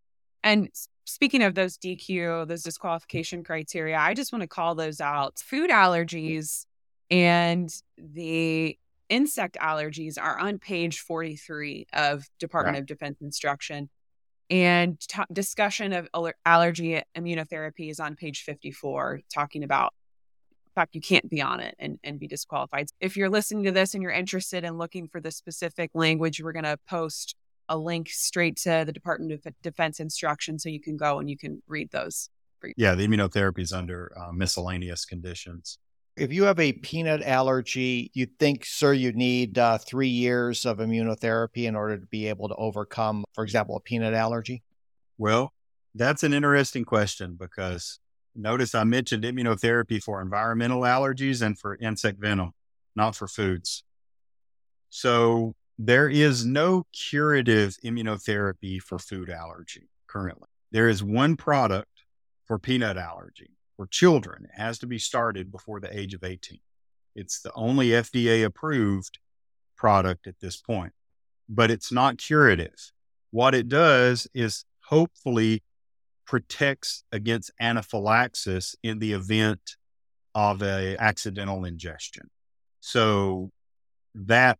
And 0.42 0.70
speaking 1.10 1.42
of 1.42 1.54
those 1.54 1.76
DQ, 1.76 2.46
those 2.48 2.62
mm. 2.62 2.64
disqualification 2.64 3.44
criteria, 3.44 3.98
I 3.98 4.14
just 4.14 4.32
want 4.32 4.42
to 4.42 4.48
call 4.48 4.74
those 4.74 5.00
out. 5.00 5.38
Food 5.38 5.70
allergies 5.70 6.66
and 7.10 7.72
the 7.98 8.78
insect 9.08 9.56
allergies 9.60 10.16
are 10.20 10.38
on 10.38 10.58
page 10.58 11.00
43 11.00 11.86
of 11.92 12.24
Department 12.38 12.74
right. 12.74 12.80
of 12.80 12.86
Defense 12.86 13.20
instruction. 13.20 13.90
And 14.48 14.98
t- 15.00 15.22
discussion 15.32 15.92
of 15.92 16.08
allergy 16.44 17.02
immunotherapy 17.16 17.90
is 17.90 18.00
on 18.00 18.16
page 18.16 18.42
54, 18.42 19.20
talking 19.32 19.62
about 19.62 19.92
the 20.64 20.80
fact 20.80 20.94
you 20.94 21.00
can't 21.00 21.28
be 21.28 21.40
on 21.40 21.60
it 21.60 21.74
and, 21.78 21.98
and 22.02 22.18
be 22.18 22.26
disqualified. 22.26 22.88
If 23.00 23.16
you're 23.16 23.28
listening 23.28 23.64
to 23.64 23.72
this 23.72 23.94
and 23.94 24.02
you're 24.02 24.12
interested 24.12 24.64
in 24.64 24.78
looking 24.78 25.06
for 25.06 25.20
the 25.20 25.30
specific 25.30 25.90
language, 25.94 26.42
we're 26.42 26.52
going 26.52 26.64
to 26.64 26.78
post 26.88 27.36
a 27.70 27.78
link 27.78 28.10
straight 28.10 28.56
to 28.56 28.82
the 28.84 28.92
Department 28.92 29.32
of 29.32 29.46
Defense 29.62 30.00
instruction 30.00 30.58
so 30.58 30.68
you 30.68 30.80
can 30.80 30.96
go 30.96 31.20
and 31.20 31.30
you 31.30 31.38
can 31.38 31.62
read 31.66 31.90
those. 31.90 32.28
Yeah, 32.76 32.94
the 32.94 33.06
immunotherapy 33.06 33.60
is 33.60 33.72
under 33.72 34.12
uh, 34.18 34.32
miscellaneous 34.32 35.06
conditions. 35.06 35.78
If 36.16 36.32
you 36.32 36.42
have 36.42 36.58
a 36.58 36.72
peanut 36.72 37.22
allergy, 37.22 38.10
you 38.12 38.26
think, 38.38 38.66
sir, 38.66 38.92
you 38.92 39.12
need 39.12 39.56
uh, 39.56 39.78
three 39.78 40.08
years 40.08 40.66
of 40.66 40.78
immunotherapy 40.78 41.64
in 41.64 41.76
order 41.76 41.96
to 41.96 42.06
be 42.06 42.26
able 42.26 42.48
to 42.48 42.54
overcome, 42.56 43.24
for 43.32 43.44
example, 43.44 43.76
a 43.76 43.80
peanut 43.80 44.12
allergy? 44.12 44.62
Well, 45.16 45.54
that's 45.94 46.22
an 46.22 46.34
interesting 46.34 46.84
question 46.84 47.36
because 47.38 48.00
notice 48.34 48.74
I 48.74 48.84
mentioned 48.84 49.24
immunotherapy 49.24 50.02
for 50.02 50.20
environmental 50.20 50.82
allergies 50.82 51.40
and 51.40 51.58
for 51.58 51.76
insect 51.76 52.20
venom, 52.20 52.52
not 52.94 53.16
for 53.16 53.28
foods. 53.28 53.84
So 54.90 55.54
there 55.82 56.10
is 56.10 56.44
no 56.44 56.84
curative 56.92 57.74
immunotherapy 57.82 58.78
for 58.78 58.98
food 58.98 59.30
allergy 59.30 59.88
currently. 60.06 60.48
There 60.70 60.90
is 60.90 61.02
one 61.02 61.36
product 61.36 62.04
for 62.44 62.58
peanut 62.58 62.98
allergy 62.98 63.52
for 63.78 63.86
children. 63.86 64.44
It 64.44 64.60
has 64.60 64.78
to 64.80 64.86
be 64.86 64.98
started 64.98 65.50
before 65.50 65.80
the 65.80 65.98
age 65.98 66.12
of 66.12 66.22
18. 66.22 66.58
It's 67.16 67.40
the 67.40 67.50
only 67.54 67.88
FDA 67.88 68.44
approved 68.44 69.20
product 69.74 70.26
at 70.26 70.38
this 70.40 70.58
point, 70.58 70.92
but 71.48 71.70
it's 71.70 71.90
not 71.90 72.18
curative. 72.18 72.92
What 73.30 73.54
it 73.54 73.66
does 73.66 74.28
is 74.34 74.66
hopefully 74.84 75.62
protects 76.26 77.04
against 77.10 77.52
anaphylaxis 77.58 78.76
in 78.82 78.98
the 78.98 79.14
event 79.14 79.76
of 80.34 80.62
a 80.62 80.98
accidental 80.98 81.64
ingestion. 81.64 82.28
So 82.80 83.50
that 84.14 84.58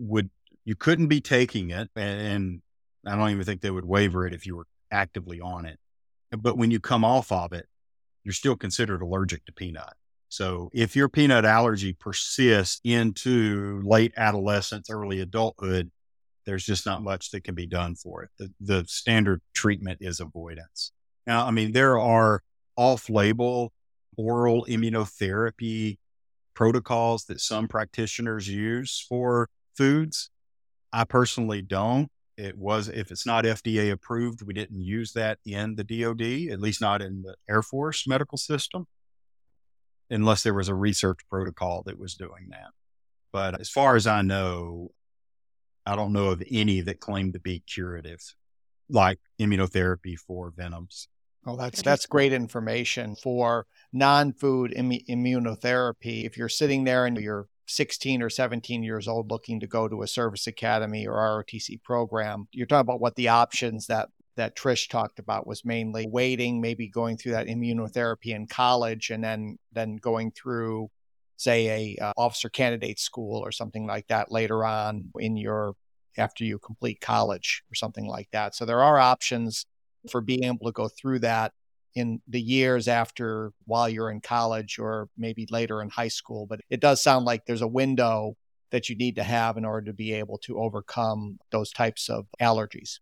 would 0.00 0.30
you 0.68 0.76
couldn't 0.76 1.06
be 1.06 1.22
taking 1.22 1.70
it, 1.70 1.88
and 1.96 2.60
I 3.06 3.16
don't 3.16 3.30
even 3.30 3.44
think 3.46 3.62
they 3.62 3.70
would 3.70 3.86
waiver 3.86 4.26
it 4.26 4.34
if 4.34 4.44
you 4.44 4.54
were 4.54 4.66
actively 4.90 5.40
on 5.40 5.64
it. 5.64 5.78
But 6.30 6.58
when 6.58 6.70
you 6.70 6.78
come 6.78 7.06
off 7.06 7.32
of 7.32 7.54
it, 7.54 7.64
you're 8.22 8.34
still 8.34 8.54
considered 8.54 9.00
allergic 9.00 9.46
to 9.46 9.52
peanut. 9.54 9.94
So 10.28 10.68
if 10.74 10.94
your 10.94 11.08
peanut 11.08 11.46
allergy 11.46 11.94
persists 11.94 12.82
into 12.84 13.80
late 13.82 14.12
adolescence, 14.18 14.90
early 14.90 15.20
adulthood, 15.20 15.90
there's 16.44 16.66
just 16.66 16.84
not 16.84 17.02
much 17.02 17.30
that 17.30 17.44
can 17.44 17.54
be 17.54 17.66
done 17.66 17.94
for 17.94 18.24
it. 18.24 18.30
The, 18.36 18.52
the 18.60 18.84
standard 18.88 19.40
treatment 19.54 20.00
is 20.02 20.20
avoidance. 20.20 20.92
Now, 21.26 21.46
I 21.46 21.50
mean, 21.50 21.72
there 21.72 21.98
are 21.98 22.42
off 22.76 23.08
label 23.08 23.72
oral 24.18 24.66
immunotherapy 24.66 25.96
protocols 26.52 27.24
that 27.24 27.40
some 27.40 27.68
practitioners 27.68 28.48
use 28.48 29.02
for 29.08 29.48
foods. 29.74 30.28
I 30.92 31.04
personally 31.04 31.62
don't. 31.62 32.10
It 32.36 32.56
was, 32.56 32.88
if 32.88 33.10
it's 33.10 33.26
not 33.26 33.44
FDA 33.44 33.90
approved, 33.90 34.42
we 34.42 34.54
didn't 34.54 34.80
use 34.80 35.12
that 35.14 35.38
in 35.44 35.74
the 35.74 35.82
DoD, 35.82 36.52
at 36.52 36.60
least 36.60 36.80
not 36.80 37.02
in 37.02 37.22
the 37.22 37.34
Air 37.50 37.62
Force 37.62 38.06
medical 38.06 38.38
system, 38.38 38.86
unless 40.08 40.44
there 40.44 40.54
was 40.54 40.68
a 40.68 40.74
research 40.74 41.18
protocol 41.28 41.82
that 41.86 41.98
was 41.98 42.14
doing 42.14 42.48
that. 42.50 42.70
But 43.32 43.60
as 43.60 43.68
far 43.68 43.96
as 43.96 44.06
I 44.06 44.22
know, 44.22 44.92
I 45.84 45.96
don't 45.96 46.12
know 46.12 46.28
of 46.28 46.42
any 46.50 46.80
that 46.82 47.00
claim 47.00 47.32
to 47.32 47.40
be 47.40 47.60
curative, 47.60 48.20
like 48.88 49.18
immunotherapy 49.40 50.16
for 50.16 50.52
venoms. 50.56 51.08
Oh, 51.46 51.56
that's 51.56 51.82
that's 51.82 52.06
great 52.06 52.32
information 52.32 53.16
for 53.16 53.66
non-food 53.92 54.74
Im- 54.76 54.90
immunotherapy. 54.90 56.24
If 56.24 56.36
you're 56.36 56.48
sitting 56.48 56.84
there 56.84 57.06
and 57.06 57.16
you're 57.16 57.48
16 57.68 58.22
or 58.22 58.30
17 58.30 58.82
years 58.82 59.06
old 59.06 59.30
looking 59.30 59.60
to 59.60 59.66
go 59.66 59.88
to 59.88 60.02
a 60.02 60.06
service 60.06 60.46
academy 60.46 61.06
or 61.06 61.14
ROTC 61.14 61.82
program, 61.82 62.48
you're 62.52 62.66
talking 62.66 62.80
about 62.80 63.00
what 63.00 63.16
the 63.16 63.28
options 63.28 63.86
that 63.86 64.08
that 64.36 64.56
Trish 64.56 64.88
talked 64.88 65.18
about 65.18 65.48
was 65.48 65.64
mainly 65.64 66.06
waiting, 66.06 66.60
maybe 66.60 66.88
going 66.88 67.16
through 67.16 67.32
that 67.32 67.48
immunotherapy 67.48 68.28
in 68.28 68.46
college 68.46 69.10
and 69.10 69.22
then 69.22 69.58
then 69.72 69.96
going 69.96 70.30
through 70.30 70.90
say 71.36 71.96
a 71.98 72.04
uh, 72.04 72.12
officer 72.16 72.48
candidate 72.48 72.98
school 72.98 73.40
or 73.44 73.52
something 73.52 73.86
like 73.86 74.06
that 74.08 74.30
later 74.30 74.64
on 74.64 75.10
in 75.18 75.36
your 75.36 75.74
after 76.16 76.44
you 76.44 76.58
complete 76.58 77.00
college 77.00 77.62
or 77.70 77.74
something 77.74 78.06
like 78.06 78.28
that. 78.32 78.54
So 78.54 78.64
there 78.64 78.82
are 78.82 78.98
options 78.98 79.66
for 80.10 80.20
being 80.20 80.44
able 80.44 80.66
to 80.66 80.72
go 80.72 80.88
through 80.88 81.20
that 81.20 81.52
in 81.94 82.20
the 82.28 82.40
years 82.40 82.88
after 82.88 83.52
while 83.64 83.88
you're 83.88 84.10
in 84.10 84.20
college 84.20 84.78
or 84.78 85.08
maybe 85.16 85.46
later 85.50 85.82
in 85.82 85.88
high 85.88 86.08
school. 86.08 86.46
But 86.46 86.60
it 86.70 86.80
does 86.80 87.02
sound 87.02 87.24
like 87.24 87.46
there's 87.46 87.62
a 87.62 87.68
window 87.68 88.36
that 88.70 88.88
you 88.88 88.96
need 88.96 89.16
to 89.16 89.22
have 89.22 89.56
in 89.56 89.64
order 89.64 89.86
to 89.86 89.92
be 89.92 90.12
able 90.12 90.38
to 90.38 90.58
overcome 90.58 91.38
those 91.50 91.72
types 91.72 92.08
of 92.08 92.26
allergies. 92.40 92.98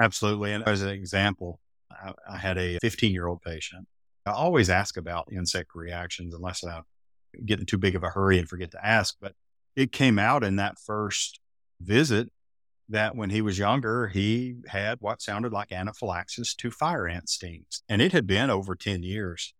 Absolutely. 0.00 0.52
And 0.52 0.66
as 0.66 0.82
an 0.82 0.88
example, 0.88 1.60
I, 1.90 2.12
I 2.28 2.36
had 2.36 2.58
a 2.58 2.78
15 2.80 3.12
year 3.12 3.26
old 3.26 3.42
patient. 3.42 3.86
I 4.26 4.32
always 4.32 4.70
ask 4.70 4.96
about 4.96 5.28
insect 5.30 5.74
reactions 5.74 6.34
unless 6.34 6.64
I 6.64 6.80
get 7.44 7.60
in 7.60 7.66
too 7.66 7.78
big 7.78 7.94
of 7.94 8.02
a 8.02 8.10
hurry 8.10 8.38
and 8.38 8.48
forget 8.48 8.70
to 8.72 8.84
ask. 8.84 9.16
But 9.20 9.34
it 9.76 9.92
came 9.92 10.18
out 10.18 10.42
in 10.42 10.56
that 10.56 10.78
first 10.78 11.40
visit 11.80 12.30
that 12.88 13.16
when 13.16 13.30
he 13.30 13.40
was 13.40 13.58
younger, 13.58 14.08
he 14.08 14.56
had 14.66 14.98
what 15.00 15.22
sounded 15.22 15.52
like 15.52 15.72
anaphylaxis 15.72 16.54
to 16.56 16.70
fire 16.70 17.08
ant 17.08 17.28
stings. 17.28 17.82
And 17.88 18.02
it 18.02 18.12
had 18.12 18.26
been 18.26 18.50
over 18.50 18.74
10 18.74 19.02
years. 19.02 19.54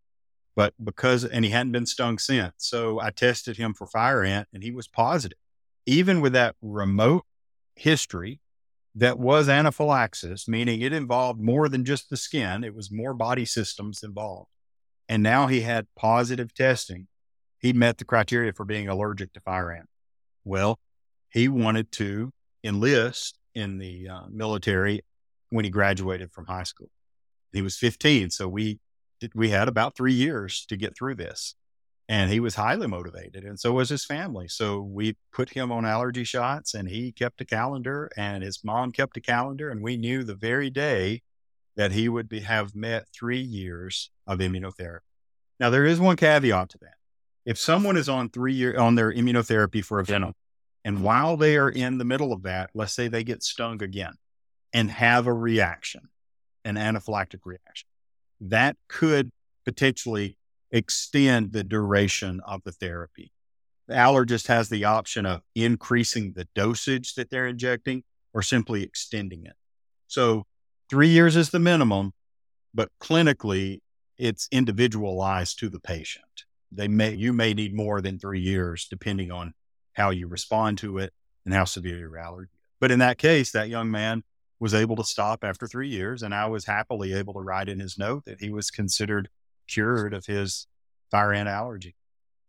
But 0.56 0.74
because, 0.82 1.24
and 1.24 1.44
he 1.44 1.50
hadn't 1.50 1.72
been 1.72 1.86
stung 1.86 2.18
since. 2.18 2.52
So 2.58 3.00
I 3.00 3.10
tested 3.10 3.56
him 3.56 3.74
for 3.74 3.86
fire 3.86 4.22
ant 4.22 4.48
and 4.52 4.62
he 4.62 4.70
was 4.70 4.86
positive. 4.86 5.38
Even 5.86 6.20
with 6.20 6.32
that 6.32 6.54
remote 6.62 7.24
history 7.74 8.40
that 8.94 9.18
was 9.18 9.48
anaphylaxis, 9.48 10.46
meaning 10.46 10.80
it 10.80 10.92
involved 10.92 11.40
more 11.40 11.68
than 11.68 11.84
just 11.84 12.10
the 12.10 12.16
skin, 12.16 12.62
it 12.62 12.74
was 12.74 12.92
more 12.92 13.14
body 13.14 13.44
systems 13.44 14.02
involved. 14.02 14.50
And 15.08 15.22
now 15.22 15.48
he 15.48 15.62
had 15.62 15.86
positive 15.96 16.54
testing. 16.54 17.08
He 17.58 17.72
met 17.72 17.98
the 17.98 18.04
criteria 18.04 18.52
for 18.52 18.64
being 18.64 18.88
allergic 18.88 19.32
to 19.32 19.40
fire 19.40 19.72
ant. 19.72 19.88
Well, 20.44 20.78
he 21.28 21.48
wanted 21.48 21.90
to 21.92 22.32
enlist 22.64 23.38
in 23.54 23.78
the 23.78 24.08
uh, 24.08 24.22
military 24.30 25.02
when 25.50 25.64
he 25.64 25.70
graduated 25.70 26.32
from 26.32 26.46
high 26.46 26.64
school. 26.64 26.90
He 27.52 27.62
was 27.62 27.76
15, 27.76 28.30
so 28.30 28.48
we 28.48 28.80
did, 29.20 29.32
we 29.34 29.50
had 29.50 29.68
about 29.68 29.96
three 29.96 30.12
years 30.12 30.66
to 30.66 30.76
get 30.76 30.96
through 30.96 31.14
this, 31.14 31.54
and 32.08 32.32
he 32.32 32.40
was 32.40 32.56
highly 32.56 32.88
motivated, 32.88 33.44
and 33.44 33.60
so 33.60 33.72
was 33.72 33.90
his 33.90 34.04
family. 34.04 34.48
So 34.48 34.80
we 34.80 35.16
put 35.32 35.50
him 35.50 35.70
on 35.70 35.84
allergy 35.84 36.24
shots, 36.24 36.74
and 36.74 36.88
he 36.88 37.12
kept 37.12 37.40
a 37.40 37.44
calendar, 37.44 38.10
and 38.16 38.42
his 38.42 38.64
mom 38.64 38.90
kept 38.90 39.16
a 39.16 39.20
calendar, 39.20 39.70
and 39.70 39.82
we 39.82 39.96
knew 39.96 40.24
the 40.24 40.34
very 40.34 40.70
day 40.70 41.22
that 41.76 41.92
he 41.92 42.08
would 42.08 42.28
be, 42.28 42.40
have 42.40 42.74
met 42.74 43.06
three 43.12 43.40
years 43.40 44.10
of 44.26 44.38
immunotherapy. 44.40 45.00
Now 45.60 45.70
there 45.70 45.84
is 45.84 46.00
one 46.00 46.16
caveat 46.16 46.70
to 46.70 46.78
that. 46.82 46.94
If 47.46 47.58
someone 47.58 47.96
is 47.96 48.08
on 48.08 48.30
three 48.30 48.54
year 48.54 48.78
on 48.78 48.94
their 48.94 49.12
immunotherapy 49.12 49.84
for 49.84 50.00
a 50.00 50.04
venom, 50.04 50.34
and 50.84 51.02
while 51.02 51.36
they 51.36 51.56
are 51.56 51.70
in 51.70 51.98
the 51.98 52.04
middle 52.04 52.32
of 52.32 52.42
that, 52.42 52.70
let's 52.74 52.92
say 52.92 53.08
they 53.08 53.24
get 53.24 53.42
stung 53.42 53.82
again 53.82 54.14
and 54.72 54.90
have 54.90 55.26
a 55.26 55.32
reaction, 55.32 56.08
an 56.64 56.76
anaphylactic 56.76 57.40
reaction, 57.44 57.88
that 58.40 58.76
could 58.88 59.30
potentially 59.64 60.36
extend 60.70 61.52
the 61.52 61.64
duration 61.64 62.40
of 62.46 62.62
the 62.64 62.72
therapy. 62.72 63.32
The 63.86 63.94
allergist 63.94 64.48
has 64.48 64.68
the 64.68 64.84
option 64.84 65.24
of 65.24 65.42
increasing 65.54 66.32
the 66.32 66.48
dosage 66.54 67.14
that 67.14 67.30
they're 67.30 67.46
injecting 67.46 68.02
or 68.32 68.42
simply 68.42 68.82
extending 68.82 69.46
it. 69.46 69.54
So, 70.08 70.44
three 70.90 71.08
years 71.08 71.36
is 71.36 71.50
the 71.50 71.58
minimum, 71.58 72.12
but 72.74 72.90
clinically, 73.00 73.80
it's 74.18 74.48
individualized 74.50 75.58
to 75.60 75.68
the 75.68 75.80
patient. 75.80 76.44
They 76.72 76.88
may, 76.88 77.14
you 77.14 77.32
may 77.32 77.54
need 77.54 77.74
more 77.74 78.00
than 78.00 78.18
three 78.18 78.40
years 78.40 78.86
depending 78.88 79.30
on 79.30 79.54
how 79.94 80.10
you 80.10 80.26
respond 80.26 80.78
to 80.78 80.98
it, 80.98 81.12
and 81.44 81.54
how 81.54 81.64
severe 81.64 81.98
your 81.98 82.18
allergy. 82.18 82.50
But 82.80 82.90
in 82.90 82.98
that 82.98 83.18
case, 83.18 83.52
that 83.52 83.68
young 83.68 83.90
man 83.90 84.22
was 84.60 84.74
able 84.74 84.96
to 84.96 85.04
stop 85.04 85.44
after 85.44 85.66
three 85.66 85.88
years, 85.88 86.22
and 86.22 86.34
I 86.34 86.46
was 86.46 86.66
happily 86.66 87.12
able 87.12 87.34
to 87.34 87.40
write 87.40 87.68
in 87.68 87.80
his 87.80 87.98
note 87.98 88.24
that 88.26 88.40
he 88.40 88.50
was 88.50 88.70
considered 88.70 89.28
cured 89.68 90.14
of 90.14 90.26
his 90.26 90.66
fire 91.10 91.32
ant 91.32 91.48
allergy. 91.48 91.96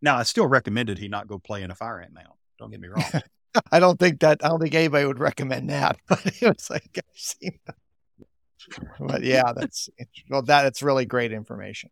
Now, 0.02 0.18
I 0.18 0.24
still 0.24 0.48
recommended 0.48 0.98
he 0.98 1.08
not 1.08 1.28
go 1.28 1.40
play 1.40 1.64
in 1.64 1.72
a 1.72 1.76
fire 1.76 2.00
ant 2.00 2.14
mound. 2.14 2.36
Don't 2.60 2.72
get 2.72 2.80
me 2.80 2.88
wrong. 2.88 3.04
I 3.72 3.80
don't 3.80 3.98
think 4.00 4.20
that 4.20 4.44
I 4.44 4.50
don't 4.50 4.60
think 4.60 4.76
anybody 4.76 5.06
would 5.06 5.20
recommend 5.20 5.70
that, 5.70 5.98
but 6.08 6.26
it 6.26 6.42
was 6.42 6.70
like 6.70 6.90
I've 6.98 7.04
seen 7.14 7.60
that. 7.66 7.76
But 9.00 9.24
yeah, 9.24 9.54
that's 9.56 9.90
well, 10.30 10.42
that's 10.42 10.82
really 10.82 11.06
great 11.06 11.32
information. 11.32 11.92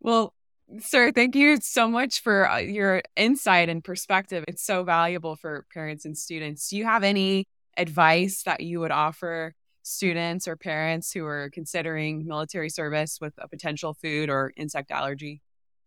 Well, 0.00 0.34
Sir, 0.78 1.12
thank 1.12 1.34
you 1.34 1.58
so 1.60 1.88
much 1.88 2.22
for 2.22 2.48
uh, 2.48 2.58
your 2.58 3.02
insight 3.16 3.68
and 3.68 3.84
perspective. 3.84 4.44
It's 4.48 4.64
so 4.64 4.84
valuable 4.84 5.36
for 5.36 5.66
parents 5.72 6.04
and 6.04 6.16
students. 6.16 6.68
Do 6.68 6.76
you 6.76 6.84
have 6.84 7.04
any 7.04 7.46
advice 7.76 8.42
that 8.44 8.60
you 8.60 8.80
would 8.80 8.90
offer 8.90 9.54
students 9.82 10.46
or 10.48 10.56
parents 10.56 11.12
who 11.12 11.26
are 11.26 11.50
considering 11.52 12.26
military 12.26 12.70
service 12.70 13.18
with 13.20 13.34
a 13.38 13.48
potential 13.48 13.94
food 13.94 14.30
or 14.30 14.52
insect 14.56 14.90
allergy? 14.90 15.42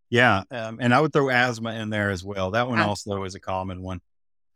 Yeah. 0.09 0.43
Um, 0.51 0.77
and 0.79 0.93
I 0.93 1.01
would 1.01 1.13
throw 1.13 1.29
asthma 1.29 1.73
in 1.73 1.89
there 1.89 2.11
as 2.11 2.23
well. 2.23 2.51
That 2.51 2.67
one 2.67 2.79
also 2.79 3.23
is 3.23 3.35
a 3.35 3.39
common 3.39 3.81
one. 3.81 4.01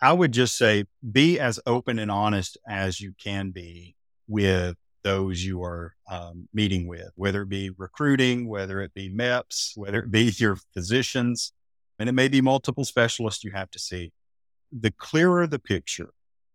I 0.01 0.13
would 0.13 0.31
just 0.31 0.57
say 0.57 0.85
be 1.11 1.39
as 1.39 1.59
open 1.65 1.99
and 1.99 2.11
honest 2.11 2.57
as 2.67 3.01
you 3.01 3.13
can 3.21 3.51
be 3.51 3.95
with 4.27 4.77
those 5.03 5.43
you 5.43 5.63
are 5.63 5.95
um, 6.09 6.47
meeting 6.53 6.87
with, 6.87 7.11
whether 7.15 7.43
it 7.43 7.49
be 7.49 7.71
recruiting, 7.77 8.47
whether 8.47 8.81
it 8.81 8.93
be 8.93 9.09
MEPS, 9.09 9.73
whether 9.75 9.99
it 9.99 10.11
be 10.11 10.31
your 10.37 10.57
physicians, 10.73 11.53
and 11.97 12.09
it 12.09 12.13
may 12.13 12.27
be 12.27 12.41
multiple 12.41 12.85
specialists 12.85 13.43
you 13.43 13.51
have 13.51 13.69
to 13.71 13.79
see. 13.79 14.11
The 14.71 14.91
clearer 14.91 15.47
the 15.47 15.59
picture, 15.59 16.11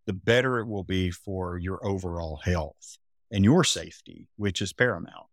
the 0.06 0.12
better 0.12 0.58
it 0.58 0.66
will 0.66 0.84
be 0.84 1.10
for 1.10 1.58
your 1.58 1.84
overall 1.86 2.40
health 2.42 2.98
and 3.30 3.44
your 3.44 3.64
safety, 3.64 4.28
which 4.36 4.62
is 4.62 4.72
paramount. 4.72 5.26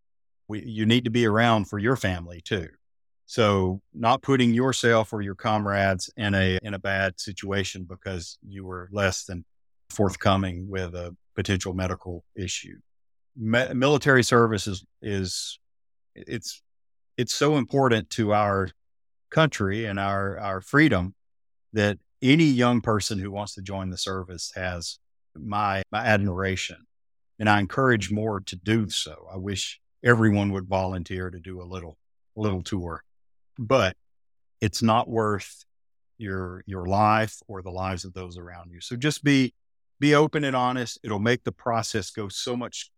We, 0.48 0.64
you 0.66 0.86
need 0.86 1.06
to 1.06 1.12
be 1.12 1.26
around 1.26 1.66
for 1.66 1.80
your 1.80 1.96
family 1.96 2.42
too. 2.42 2.70
So 3.26 3.82
not 3.94 4.22
putting 4.22 4.54
yourself 4.54 5.14
or 5.14 5.22
your 5.22 5.36
comrades 5.36 6.10
in 6.18 6.36
a 6.36 6.60
in 6.64 6.74
a 6.74 6.80
bad 6.80 7.18
situation 7.20 7.86
because 7.86 8.38
you 8.46 8.66
were 8.66 8.90
less 8.92 9.24
than 9.24 9.46
forthcoming 9.90 10.68
with 10.70 10.96
a 10.96 11.16
potential 11.36 11.74
medical 11.74 12.26
issue 12.36 12.78
me- 13.42 13.74
military 13.74 14.24
service 14.24 14.68
is, 14.68 14.86
is 15.02 15.60
it's 16.16 16.62
it's 17.18 17.34
so 17.34 17.58
important 17.58 18.10
to 18.12 18.34
our 18.34 18.70
country 19.30 19.86
and 19.86 20.00
our 20.00 20.38
our 20.40 20.62
freedom 20.62 21.16
that 21.74 21.98
any 22.22 22.46
young 22.46 22.82
person 22.82 23.18
who 23.18 23.32
wants 23.32 23.56
to 23.56 23.62
join 23.62 23.90
the 23.90 23.98
service 23.98 24.52
has 24.56 25.00
my 25.36 25.82
my 25.92 26.06
admiration 26.06 26.78
and 27.40 27.50
I 27.50 27.60
encourage 27.60 28.12
more 28.12 28.40
to 28.42 28.56
do 28.56 28.88
so. 28.90 29.28
I 29.34 29.38
wish 29.38 29.82
everyone 30.04 30.52
would 30.52 30.68
volunteer 30.68 31.32
to 31.32 31.40
do 31.40 31.60
a 31.60 31.66
little 31.66 31.98
little 32.36 32.62
tour. 32.62 33.04
But 33.58 33.98
it's 34.62 34.84
not 34.84 35.10
worth 35.10 35.66
your 36.20 36.64
your 36.68 36.86
life 36.86 37.40
or 37.48 37.64
the 37.64 37.72
lives 37.72 38.06
of 38.06 38.14
those 38.14 38.38
around 38.38 38.72
you. 38.72 38.80
So 38.80 38.96
just 38.96 39.24
be 39.24 39.56
be 40.00 40.14
open 40.14 40.44
and 40.44 40.56
honest. 40.56 41.00
It'll 41.04 41.20
make 41.20 41.44
the 41.44 41.52
process 41.52 42.12
go 42.12 42.28
so 42.30 42.56
much 42.56 42.92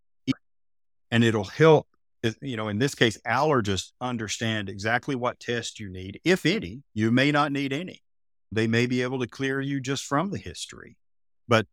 and 1.13 1.23
it'll 1.23 1.43
help 1.43 1.87
you 2.41 2.57
know 2.57 2.67
in 2.69 2.79
this 2.79 2.95
case 2.95 3.17
allergists 3.27 3.91
understand 4.01 4.69
exactly 4.69 5.13
what 5.13 5.39
test 5.39 5.79
you 5.79 5.89
need 5.89 6.19
if 6.23 6.45
any 6.45 6.81
you 6.93 7.11
may 7.11 7.31
not 7.31 7.51
need 7.51 7.71
any. 7.71 8.01
They 8.51 8.67
may 8.67 8.85
be 8.85 9.01
able 9.01 9.19
to 9.19 9.27
clear 9.27 9.61
you 9.61 9.79
just 9.79 10.03
from 10.03 10.29
the 10.29 10.37
history. 10.37 10.97
But 11.47 11.67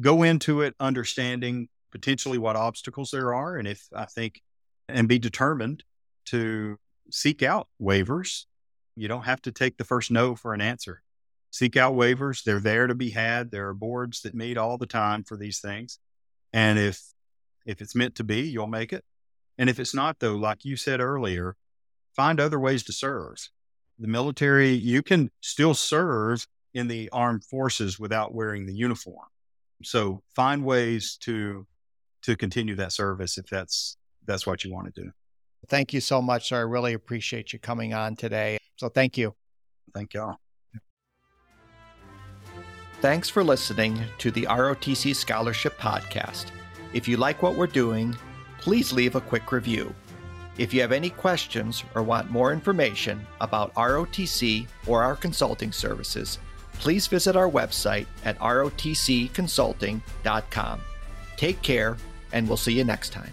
go 0.00 0.22
into 0.22 0.62
it 0.62 0.74
understanding 0.80 1.68
potentially 1.90 2.38
what 2.38 2.56
obstacles 2.56 3.10
there 3.10 3.34
are 3.34 3.58
and 3.58 3.68
if 3.68 3.86
i 3.94 4.06
think 4.06 4.40
and 4.88 5.06
be 5.06 5.18
determined 5.18 5.84
to 6.24 6.78
seek 7.10 7.42
out 7.42 7.68
waivers. 7.80 8.44
You 8.96 9.08
don't 9.08 9.24
have 9.24 9.42
to 9.42 9.52
take 9.52 9.76
the 9.76 9.84
first 9.84 10.10
no 10.10 10.34
for 10.34 10.54
an 10.54 10.60
answer. 10.60 11.02
Seek 11.50 11.76
out 11.76 11.94
waivers. 11.94 12.42
They're 12.42 12.60
there 12.60 12.86
to 12.86 12.94
be 12.94 13.10
had. 13.10 13.50
There 13.50 13.68
are 13.68 13.74
boards 13.74 14.22
that 14.22 14.34
meet 14.34 14.56
all 14.56 14.78
the 14.78 14.86
time 14.86 15.24
for 15.24 15.36
these 15.36 15.60
things. 15.60 15.98
And 16.52 16.78
if 16.78 17.02
if 17.64 17.80
it's 17.80 17.94
meant 17.94 18.14
to 18.16 18.24
be, 18.24 18.40
you'll 18.40 18.66
make 18.66 18.92
it. 18.92 19.04
And 19.58 19.68
if 19.68 19.78
it's 19.78 19.94
not, 19.94 20.18
though, 20.18 20.36
like 20.36 20.64
you 20.64 20.76
said 20.76 21.00
earlier, 21.00 21.56
find 22.14 22.40
other 22.40 22.58
ways 22.58 22.82
to 22.84 22.92
serve. 22.92 23.48
The 23.98 24.08
military, 24.08 24.70
you 24.70 25.02
can 25.02 25.30
still 25.40 25.74
serve 25.74 26.46
in 26.74 26.88
the 26.88 27.08
armed 27.10 27.44
forces 27.44 27.98
without 27.98 28.34
wearing 28.34 28.66
the 28.66 28.74
uniform. 28.74 29.26
So 29.84 30.22
find 30.34 30.64
ways 30.64 31.16
to 31.22 31.66
to 32.22 32.36
continue 32.36 32.76
that 32.76 32.92
service 32.92 33.36
if 33.36 33.46
that's 33.46 33.96
that's 34.26 34.46
what 34.46 34.64
you 34.64 34.72
want 34.72 34.94
to 34.94 35.02
do. 35.02 35.10
Thank 35.68 35.92
you 35.92 36.00
so 36.00 36.22
much, 36.22 36.48
sir. 36.48 36.58
I 36.58 36.60
really 36.60 36.92
appreciate 36.92 37.52
you 37.52 37.58
coming 37.58 37.94
on 37.94 38.16
today. 38.16 38.58
So 38.76 38.88
thank 38.88 39.18
you. 39.18 39.34
Thank 39.94 40.14
y'all. 40.14 40.36
Thanks 43.00 43.28
for 43.28 43.42
listening 43.42 44.00
to 44.18 44.30
the 44.30 44.42
ROTC 44.42 45.14
Scholarship 45.14 45.76
Podcast. 45.78 46.46
If 46.92 47.08
you 47.08 47.16
like 47.16 47.42
what 47.42 47.56
we're 47.56 47.66
doing, 47.66 48.14
please 48.60 48.92
leave 48.92 49.16
a 49.16 49.20
quick 49.20 49.50
review. 49.52 49.94
If 50.58 50.74
you 50.74 50.82
have 50.82 50.92
any 50.92 51.08
questions 51.10 51.82
or 51.94 52.02
want 52.02 52.30
more 52.30 52.52
information 52.52 53.26
about 53.40 53.72
ROTC 53.74 54.66
or 54.86 55.02
our 55.02 55.16
consulting 55.16 55.72
services, 55.72 56.38
please 56.74 57.06
visit 57.06 57.34
our 57.36 57.48
website 57.48 58.04
at 58.24 58.38
rotcconsulting.com. 58.38 60.80
Take 61.36 61.62
care, 61.62 61.96
and 62.32 62.46
we'll 62.46 62.56
see 62.56 62.74
you 62.74 62.84
next 62.84 63.10
time. 63.10 63.32